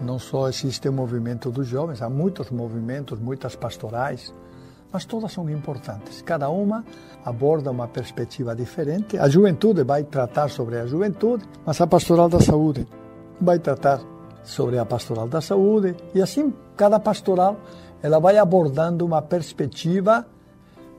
não 0.00 0.18
só 0.18 0.48
existe 0.48 0.88
o 0.88 0.92
movimento 0.92 1.50
dos 1.50 1.66
jovens, 1.66 2.02
há 2.02 2.08
muitos 2.08 2.50
movimentos, 2.50 3.18
muitas 3.18 3.56
pastorais, 3.56 4.32
mas 4.92 5.04
todas 5.04 5.32
são 5.32 5.48
importantes. 5.50 6.22
Cada 6.22 6.48
uma 6.48 6.84
aborda 7.24 7.70
uma 7.70 7.88
perspectiva 7.88 8.54
diferente. 8.54 9.18
A 9.18 9.28
juventude 9.28 9.82
vai 9.82 10.04
tratar 10.04 10.48
sobre 10.48 10.78
a 10.78 10.86
juventude, 10.86 11.44
mas 11.64 11.80
a 11.80 11.86
pastoral 11.86 12.28
da 12.28 12.40
saúde 12.40 12.86
vai 13.40 13.58
tratar 13.58 14.00
sobre 14.42 14.78
a 14.78 14.84
pastoral 14.84 15.28
da 15.28 15.40
saúde 15.40 15.96
e 16.14 16.22
assim 16.22 16.52
cada 16.76 16.98
pastoral 16.98 17.56
ela 18.02 18.18
vai 18.18 18.38
abordando 18.38 19.04
uma 19.04 19.20
perspectiva 19.20 20.26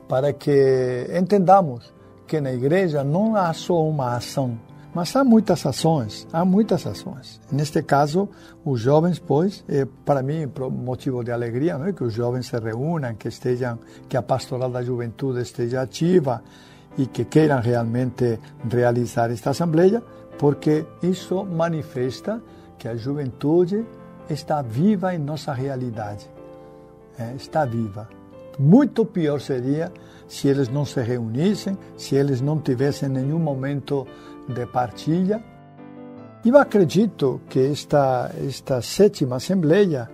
para 0.08 0.32
que 0.32 1.06
entendamos 1.18 1.92
que 2.26 2.40
na 2.40 2.52
igreja 2.52 3.02
não 3.02 3.34
há 3.34 3.52
só 3.52 3.82
uma 3.82 4.14
ação 4.14 4.58
mas 4.94 5.14
há 5.14 5.22
muitas 5.22 5.64
ações, 5.64 6.26
há 6.32 6.44
muitas 6.44 6.86
ações. 6.86 7.40
Neste 7.50 7.82
caso, 7.82 8.28
os 8.64 8.80
jovens, 8.80 9.18
pois, 9.18 9.64
é, 9.68 9.86
para 10.04 10.22
mim, 10.22 10.50
motivo 10.70 11.22
de 11.22 11.30
alegria, 11.30 11.78
não 11.78 11.86
é? 11.86 11.92
que 11.92 12.02
os 12.02 12.12
jovens 12.12 12.46
se 12.46 12.58
reúnam, 12.58 13.14
que 13.14 13.28
estejam, 13.28 13.78
que 14.08 14.16
a 14.16 14.22
pastoral 14.22 14.70
da 14.70 14.82
juventude 14.82 15.40
esteja 15.40 15.82
ativa 15.82 16.42
e 16.98 17.06
que 17.06 17.24
queiram 17.24 17.60
realmente 17.60 18.38
realizar 18.68 19.30
esta 19.30 19.50
assembleia, 19.50 20.02
porque 20.38 20.84
isso 21.02 21.44
manifesta 21.44 22.42
que 22.78 22.88
a 22.88 22.96
juventude 22.96 23.84
está 24.28 24.62
viva 24.62 25.14
em 25.14 25.18
nossa 25.18 25.52
realidade. 25.52 26.28
é, 27.20 27.34
está 27.36 27.64
viva. 27.64 28.08
Muito 28.58 29.04
pior 29.04 29.40
seria 29.40 29.92
se 30.26 30.48
eles 30.48 30.68
não 30.68 30.84
se 30.84 31.00
reunissem, 31.00 31.76
se 31.96 32.14
eles 32.14 32.40
não 32.40 32.58
tivessem 32.58 33.08
nenhum 33.08 33.38
momento 33.38 34.06
de 34.50 34.66
partilha. 34.66 35.42
Eu 36.44 36.56
acredito 36.56 37.42
que 37.48 37.60
esta, 37.70 38.30
esta 38.46 38.80
sétima 38.80 39.36
Assembleia 39.36 40.10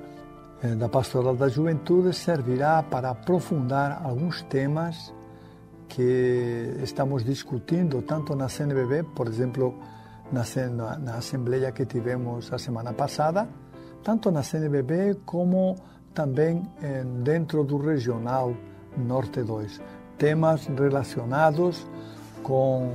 eh, 0.62 0.74
da 0.74 0.88
Pastoral 0.88 1.36
da 1.36 1.48
Juventude 1.48 2.12
servirá 2.12 2.82
para 2.82 3.10
aprofundar 3.10 4.02
alguns 4.02 4.42
temas 4.42 5.12
que 5.88 6.76
estamos 6.82 7.24
discutindo 7.24 8.02
tanto 8.02 8.34
na 8.34 8.48
CNBB, 8.48 9.04
por 9.14 9.28
exemplo, 9.28 9.74
na, 10.32 10.42
na, 10.70 10.98
na 10.98 11.14
Assembleia 11.16 11.70
que 11.72 11.86
tivemos 11.86 12.52
a 12.52 12.58
semana 12.58 12.92
passada, 12.92 13.48
tanto 14.02 14.30
na 14.30 14.42
CNBB 14.42 15.20
como 15.24 15.76
também 16.12 16.62
eh, 16.82 17.04
dentro 17.22 17.62
do 17.62 17.76
Regional 17.76 18.54
Norte 18.96 19.42
2. 19.42 19.80
Temas 20.18 20.66
relacionados 20.66 21.86
com 22.46 22.88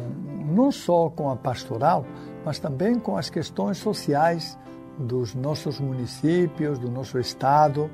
não 0.56 0.72
só 0.72 1.10
com 1.10 1.30
a 1.30 1.36
pastoral, 1.36 2.06
mas 2.46 2.58
também 2.58 2.98
com 2.98 3.18
as 3.18 3.30
questões 3.30 3.80
sociais 3.80 4.58
dos 4.98 5.36
nossos 5.36 5.78
municípios, 5.78 6.80
do 6.80 6.90
nosso 6.90 7.20
estado, 7.20 7.90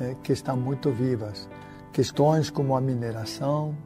eh, 0.00 0.16
que 0.24 0.32
estão 0.32 0.56
muito 0.56 0.90
vivas. 0.90 1.48
Questões 1.92 2.50
como 2.50 2.76
a 2.76 2.80
mineração, 2.80 3.76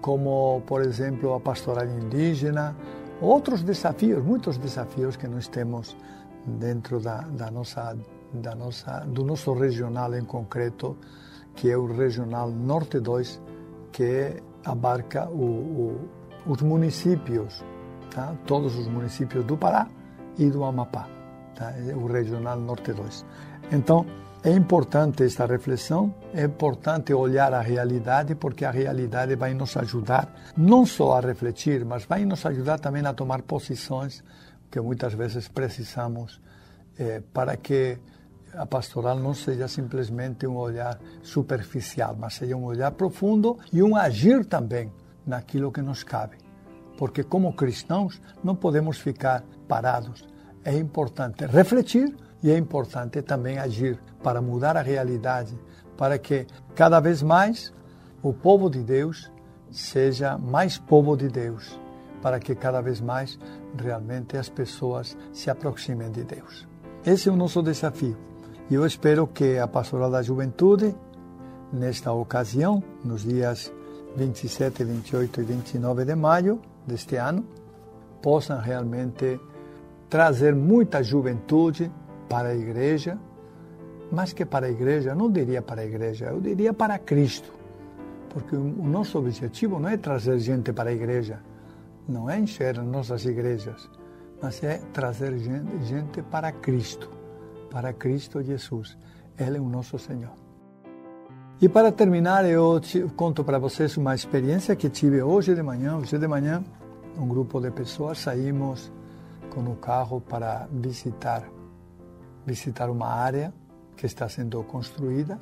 como, 0.00 0.60
por 0.66 0.82
exemplo, 0.82 1.34
a 1.34 1.38
pastoral 1.38 1.86
indígena, 1.86 2.74
outros 3.20 3.62
desafios, 3.62 4.20
muitos 4.24 4.58
desafios 4.58 5.16
que 5.16 5.28
nós 5.28 5.46
temos 5.46 5.96
dentro 6.44 6.98
da, 6.98 7.20
da 7.20 7.48
nossa, 7.48 7.96
da 8.32 8.56
nossa, 8.56 9.04
do 9.06 9.24
nosso 9.24 9.52
regional 9.52 10.16
em 10.16 10.24
concreto, 10.24 10.96
que 11.54 11.70
é 11.70 11.76
o 11.76 11.86
Regional 11.86 12.50
Norte 12.50 12.98
2, 12.98 13.40
que 13.92 14.42
abarca 14.64 15.28
o, 15.28 15.44
o, 15.44 16.19
os 16.46 16.62
municípios, 16.62 17.64
tá? 18.10 18.34
todos 18.46 18.76
os 18.76 18.86
municípios 18.86 19.44
do 19.44 19.56
Pará 19.56 19.88
e 20.38 20.50
do 20.50 20.64
Amapá, 20.64 21.08
tá? 21.54 21.72
É 21.72 21.94
o 21.94 22.06
Regional 22.06 22.58
Norte 22.58 22.92
2. 22.92 23.24
Então, 23.72 24.06
é 24.42 24.52
importante 24.52 25.22
esta 25.22 25.44
reflexão, 25.44 26.14
é 26.32 26.44
importante 26.44 27.12
olhar 27.12 27.52
a 27.52 27.60
realidade, 27.60 28.34
porque 28.34 28.64
a 28.64 28.70
realidade 28.70 29.36
vai 29.36 29.52
nos 29.52 29.76
ajudar 29.76 30.34
não 30.56 30.86
só 30.86 31.18
a 31.18 31.20
refletir, 31.20 31.84
mas 31.84 32.06
vai 32.06 32.24
nos 32.24 32.44
ajudar 32.46 32.78
também 32.78 33.04
a 33.04 33.12
tomar 33.12 33.42
posições 33.42 34.24
que 34.70 34.80
muitas 34.80 35.12
vezes 35.12 35.46
precisamos 35.48 36.40
eh, 36.98 37.22
para 37.34 37.56
que 37.58 37.98
a 38.54 38.64
pastoral 38.64 39.18
não 39.18 39.34
seja 39.34 39.68
simplesmente 39.68 40.46
um 40.46 40.56
olhar 40.56 40.98
superficial, 41.22 42.16
mas 42.18 42.34
seja 42.34 42.56
um 42.56 42.64
olhar 42.64 42.90
profundo 42.92 43.58
e 43.72 43.82
um 43.82 43.94
agir 43.94 44.44
também 44.46 44.90
naquilo 45.26 45.72
que 45.72 45.82
nos 45.82 46.02
cabe. 46.02 46.36
Porque, 46.98 47.22
como 47.22 47.52
cristãos, 47.52 48.20
não 48.42 48.54
podemos 48.54 48.98
ficar 48.98 49.42
parados. 49.66 50.28
É 50.64 50.76
importante 50.76 51.46
refletir 51.46 52.14
e 52.42 52.50
é 52.50 52.58
importante 52.58 53.22
também 53.22 53.58
agir 53.58 53.98
para 54.22 54.40
mudar 54.40 54.76
a 54.76 54.82
realidade, 54.82 55.58
para 55.96 56.18
que 56.18 56.46
cada 56.74 57.00
vez 57.00 57.22
mais 57.22 57.72
o 58.22 58.32
povo 58.32 58.68
de 58.68 58.82
Deus 58.82 59.30
seja 59.70 60.36
mais 60.36 60.78
povo 60.78 61.16
de 61.16 61.28
Deus, 61.28 61.78
para 62.20 62.38
que 62.38 62.54
cada 62.54 62.80
vez 62.80 63.00
mais 63.00 63.38
realmente 63.76 64.36
as 64.36 64.48
pessoas 64.48 65.16
se 65.32 65.48
aproximem 65.50 66.10
de 66.10 66.24
Deus. 66.24 66.66
Esse 67.04 67.28
é 67.28 67.32
o 67.32 67.36
nosso 67.36 67.62
desafio. 67.62 68.16
E 68.70 68.74
eu 68.74 68.84
espero 68.84 69.26
que 69.26 69.58
a 69.58 69.66
Pastoral 69.66 70.10
da 70.10 70.22
Juventude, 70.22 70.94
nesta 71.72 72.12
ocasião, 72.12 72.82
nos 73.04 73.22
dias 73.22 73.72
27, 74.16 74.84
28 74.84 75.40
e 75.40 75.44
29 75.44 76.04
de 76.04 76.14
maio 76.14 76.60
deste 76.86 77.16
ano, 77.16 77.44
possam 78.22 78.58
realmente 78.60 79.40
trazer 80.08 80.54
muita 80.54 81.02
juventude 81.02 81.90
para 82.28 82.48
a 82.48 82.54
igreja, 82.54 83.18
mais 84.10 84.32
que 84.32 84.44
para 84.44 84.66
a 84.66 84.70
igreja, 84.70 85.14
não 85.14 85.30
diria 85.30 85.62
para 85.62 85.82
a 85.82 85.84
igreja, 85.84 86.26
eu 86.26 86.40
diria 86.40 86.72
para 86.72 86.98
Cristo. 86.98 87.52
Porque 88.28 88.54
o 88.54 88.84
nosso 88.84 89.18
objetivo 89.18 89.78
não 89.78 89.88
é 89.88 89.96
trazer 89.96 90.38
gente 90.38 90.72
para 90.72 90.90
a 90.90 90.92
igreja, 90.92 91.40
não 92.08 92.28
é 92.28 92.38
encher 92.38 92.80
nossas 92.82 93.24
igrejas, 93.24 93.88
mas 94.42 94.62
é 94.62 94.78
trazer 94.92 95.36
gente 95.38 96.22
para 96.22 96.52
Cristo, 96.52 97.10
para 97.70 97.92
Cristo 97.92 98.42
Jesus. 98.42 98.96
Ele 99.38 99.58
é 99.58 99.60
o 99.60 99.68
nosso 99.68 99.98
Senhor. 99.98 100.49
E 101.62 101.68
para 101.68 101.92
terminar, 101.92 102.48
eu 102.48 102.80
conto 103.14 103.44
para 103.44 103.58
vocês 103.58 103.94
uma 103.98 104.14
experiência 104.14 104.74
que 104.74 104.88
tive 104.88 105.22
hoje 105.22 105.54
de 105.54 105.62
manhã. 105.62 105.98
Hoje 105.98 106.16
de 106.16 106.26
manhã, 106.26 106.64
um 107.18 107.28
grupo 107.28 107.60
de 107.60 107.70
pessoas 107.70 108.18
saímos 108.18 108.90
com 109.50 109.60
o 109.60 109.76
carro 109.76 110.22
para 110.22 110.66
visitar 110.72 111.46
visitar 112.46 112.88
uma 112.88 113.08
área 113.08 113.52
que 113.94 114.06
está 114.06 114.26
sendo 114.26 114.62
construída 114.64 115.38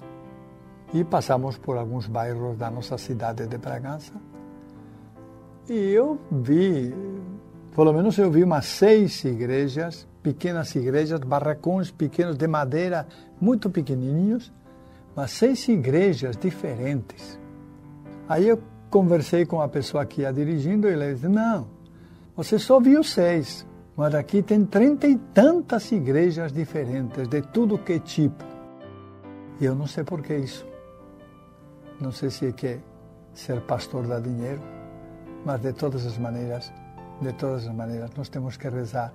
e 0.92 1.04
passamos 1.04 1.56
por 1.56 1.76
alguns 1.76 2.08
bairros 2.08 2.56
da 2.56 2.68
nossa 2.68 2.98
cidade 2.98 3.46
de 3.46 3.56
Bragança. 3.56 4.12
E 5.68 5.74
eu 5.74 6.18
vi, 6.32 6.92
pelo 7.76 7.92
menos 7.92 8.18
eu 8.18 8.28
vi 8.28 8.42
umas 8.42 8.66
seis 8.66 9.24
igrejas, 9.24 10.08
pequenas 10.20 10.74
igrejas, 10.74 11.20
barracões 11.20 11.92
pequenos 11.92 12.36
de 12.36 12.48
madeira, 12.48 13.06
muito 13.40 13.70
pequenininhos, 13.70 14.52
mas 15.18 15.32
seis 15.32 15.66
igrejas 15.66 16.36
diferentes. 16.36 17.40
Aí 18.28 18.46
eu 18.46 18.62
conversei 18.88 19.44
com 19.44 19.60
a 19.60 19.66
pessoa 19.66 20.06
que 20.06 20.20
ia 20.20 20.32
dirigindo 20.32 20.86
e 20.86 20.92
ele 20.92 21.12
disse: 21.12 21.26
Não, 21.26 21.66
você 22.36 22.56
só 22.56 22.78
viu 22.78 23.02
seis. 23.02 23.66
Mas 23.96 24.14
aqui 24.14 24.44
tem 24.44 24.64
trinta 24.64 25.08
e 25.08 25.18
tantas 25.34 25.90
igrejas 25.90 26.52
diferentes, 26.52 27.26
de 27.26 27.42
tudo 27.42 27.78
que 27.78 27.98
tipo. 27.98 28.44
E 29.60 29.64
eu 29.64 29.74
não 29.74 29.88
sei 29.88 30.04
por 30.04 30.22
que 30.22 30.36
isso. 30.36 30.64
Não 32.00 32.12
sei 32.12 32.30
se 32.30 32.46
é 32.46 32.52
que 32.52 32.78
ser 33.34 33.60
pastor 33.62 34.06
dá 34.06 34.20
dinheiro, 34.20 34.62
mas 35.44 35.60
de 35.60 35.72
todas 35.72 36.06
as 36.06 36.16
maneiras, 36.16 36.72
de 37.20 37.32
todas 37.32 37.66
as 37.66 37.74
maneiras, 37.74 38.12
nós 38.16 38.28
temos 38.28 38.56
que 38.56 38.68
rezar 38.68 39.12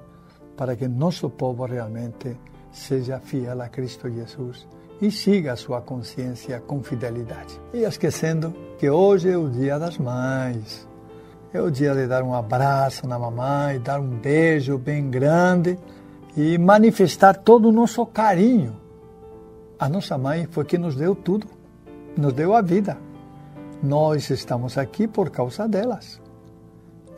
para 0.57 0.75
que 0.75 0.85
nosso 0.85 1.29
povo 1.29 1.65
realmente 1.65 2.37
seja 2.73 3.21
fiel 3.21 3.61
a 3.61 3.69
Cristo 3.69 4.09
Jesus 4.09 4.67
e 5.01 5.11
siga 5.11 5.53
a 5.53 5.55
sua 5.55 5.81
consciência 5.81 6.59
com 6.59 6.81
fidelidade. 6.83 7.59
E 7.73 7.83
esquecendo 7.83 8.53
que 8.77 8.89
hoje 8.89 9.29
é 9.29 9.37
o 9.37 9.49
Dia 9.49 9.77
das 9.77 9.97
Mães. 9.97 10.87
É 11.53 11.61
o 11.61 11.69
dia 11.69 11.93
de 11.93 12.07
dar 12.07 12.23
um 12.23 12.33
abraço 12.33 13.05
na 13.05 13.19
mamãe, 13.19 13.79
dar 13.79 13.99
um 13.99 14.09
beijo 14.17 14.75
bem 14.75 15.07
grande 15.07 15.77
e 16.35 16.57
manifestar 16.57 17.37
todo 17.37 17.69
o 17.69 17.71
nosso 17.71 18.03
carinho. 18.07 18.75
A 19.77 19.87
nossa 19.87 20.17
mãe 20.17 20.47
foi 20.49 20.65
quem 20.65 20.79
nos 20.79 20.95
deu 20.95 21.13
tudo, 21.13 21.45
nos 22.17 22.33
deu 22.33 22.55
a 22.55 22.61
vida. 22.61 22.97
Nós 23.83 24.31
estamos 24.31 24.79
aqui 24.79 25.07
por 25.07 25.29
causa 25.29 25.67
delas. 25.67 26.19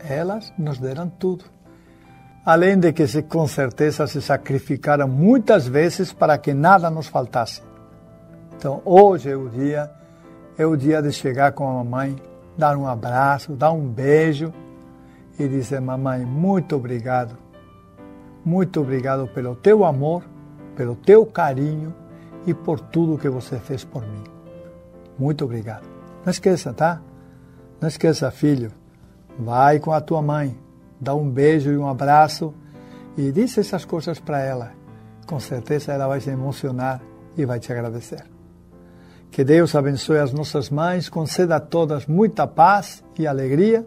Elas 0.00 0.52
nos 0.58 0.78
deram 0.78 1.08
tudo. 1.08 1.55
Além 2.46 2.78
de 2.78 2.92
que, 2.92 3.08
se, 3.08 3.24
com 3.24 3.48
certeza, 3.48 4.06
se 4.06 4.22
sacrificaram 4.22 5.08
muitas 5.08 5.66
vezes 5.66 6.12
para 6.12 6.38
que 6.38 6.54
nada 6.54 6.88
nos 6.88 7.08
faltasse. 7.08 7.60
Então, 8.56 8.80
hoje 8.84 9.28
é 9.30 9.36
o 9.36 9.48
dia, 9.48 9.90
é 10.56 10.64
o 10.64 10.76
dia 10.76 11.02
de 11.02 11.10
chegar 11.10 11.50
com 11.50 11.68
a 11.68 11.82
mamãe 11.82 12.14
dar 12.56 12.76
um 12.76 12.86
abraço, 12.86 13.52
dar 13.52 13.72
um 13.72 13.88
beijo 13.88 14.52
e 15.38 15.48
dizer: 15.48 15.80
Mamãe, 15.80 16.24
muito 16.24 16.76
obrigado. 16.76 17.36
Muito 18.44 18.80
obrigado 18.80 19.26
pelo 19.26 19.56
teu 19.56 19.84
amor, 19.84 20.22
pelo 20.76 20.94
teu 20.94 21.26
carinho 21.26 21.92
e 22.46 22.54
por 22.54 22.78
tudo 22.78 23.18
que 23.18 23.28
você 23.28 23.58
fez 23.58 23.82
por 23.82 24.02
mim. 24.02 24.22
Muito 25.18 25.44
obrigado. 25.44 25.82
Não 26.24 26.30
esqueça, 26.30 26.72
tá? 26.72 27.00
Não 27.80 27.88
esqueça, 27.88 28.30
filho. 28.30 28.70
Vai 29.36 29.80
com 29.80 29.92
a 29.92 30.00
tua 30.00 30.22
mãe, 30.22 30.56
dá 31.00 31.14
um 31.14 31.28
beijo 31.28 31.70
e 31.70 31.76
um 31.76 31.88
abraço 31.88 32.54
e 33.16 33.32
diz 33.32 33.56
essas 33.58 33.84
coisas 33.84 34.18
para 34.18 34.40
ela. 34.40 34.72
Com 35.26 35.40
certeza 35.40 35.92
ela 35.92 36.06
vai 36.06 36.20
se 36.20 36.30
emocionar 36.30 37.00
e 37.36 37.44
vai 37.44 37.58
te 37.58 37.72
agradecer. 37.72 38.24
Que 39.30 39.44
Deus 39.44 39.74
abençoe 39.74 40.18
as 40.18 40.32
nossas 40.32 40.70
mães, 40.70 41.08
conceda 41.08 41.56
a 41.56 41.60
todas 41.60 42.06
muita 42.06 42.46
paz 42.46 43.04
e 43.18 43.26
alegria 43.26 43.86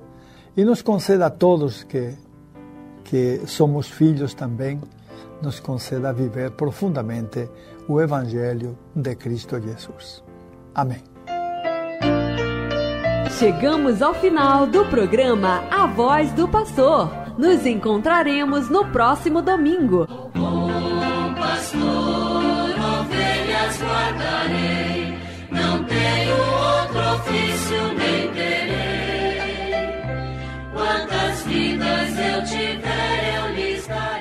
e 0.55 0.64
nos 0.64 0.82
conceda 0.82 1.28
a 1.28 1.30
todos 1.30 1.84
que, 1.84 2.14
que 3.03 3.41
somos 3.47 3.89
filhos 3.89 4.34
também, 4.34 4.80
nos 5.41 5.60
conceda 5.60 6.14
viver 6.14 6.51
profundamente 6.51 7.49
o 7.88 7.99
Evangelho 7.99 8.78
de 8.95 9.16
Cristo 9.16 9.60
Jesus. 9.60 10.24
Amém. 10.76 11.18
Chegamos 13.39 14.01
ao 14.01 14.13
final 14.13 14.67
do 14.67 14.83
programa 14.87 15.63
A 15.71 15.87
Voz 15.87 16.29
do 16.33 16.45
Pastor. 16.45 17.09
Nos 17.37 17.65
encontraremos 17.65 18.69
no 18.69 18.91
próximo 18.91 19.41
domingo. 19.41 20.05
Bom 20.35 21.33
pastor, 21.35 21.79
ovelhas 22.99 23.81
guardarei, 23.81 25.17
não 25.49 25.85
tenho 25.85 26.35
outro 26.35 26.99
ofício 27.15 27.93
nem 27.97 28.29
terei. 28.33 29.87
Quantas 30.73 31.41
vidas 31.43 32.09
eu 32.19 32.43
tiver, 32.43 33.37
eu 33.37 33.55
lhes 33.55 33.87
darei. 33.87 34.18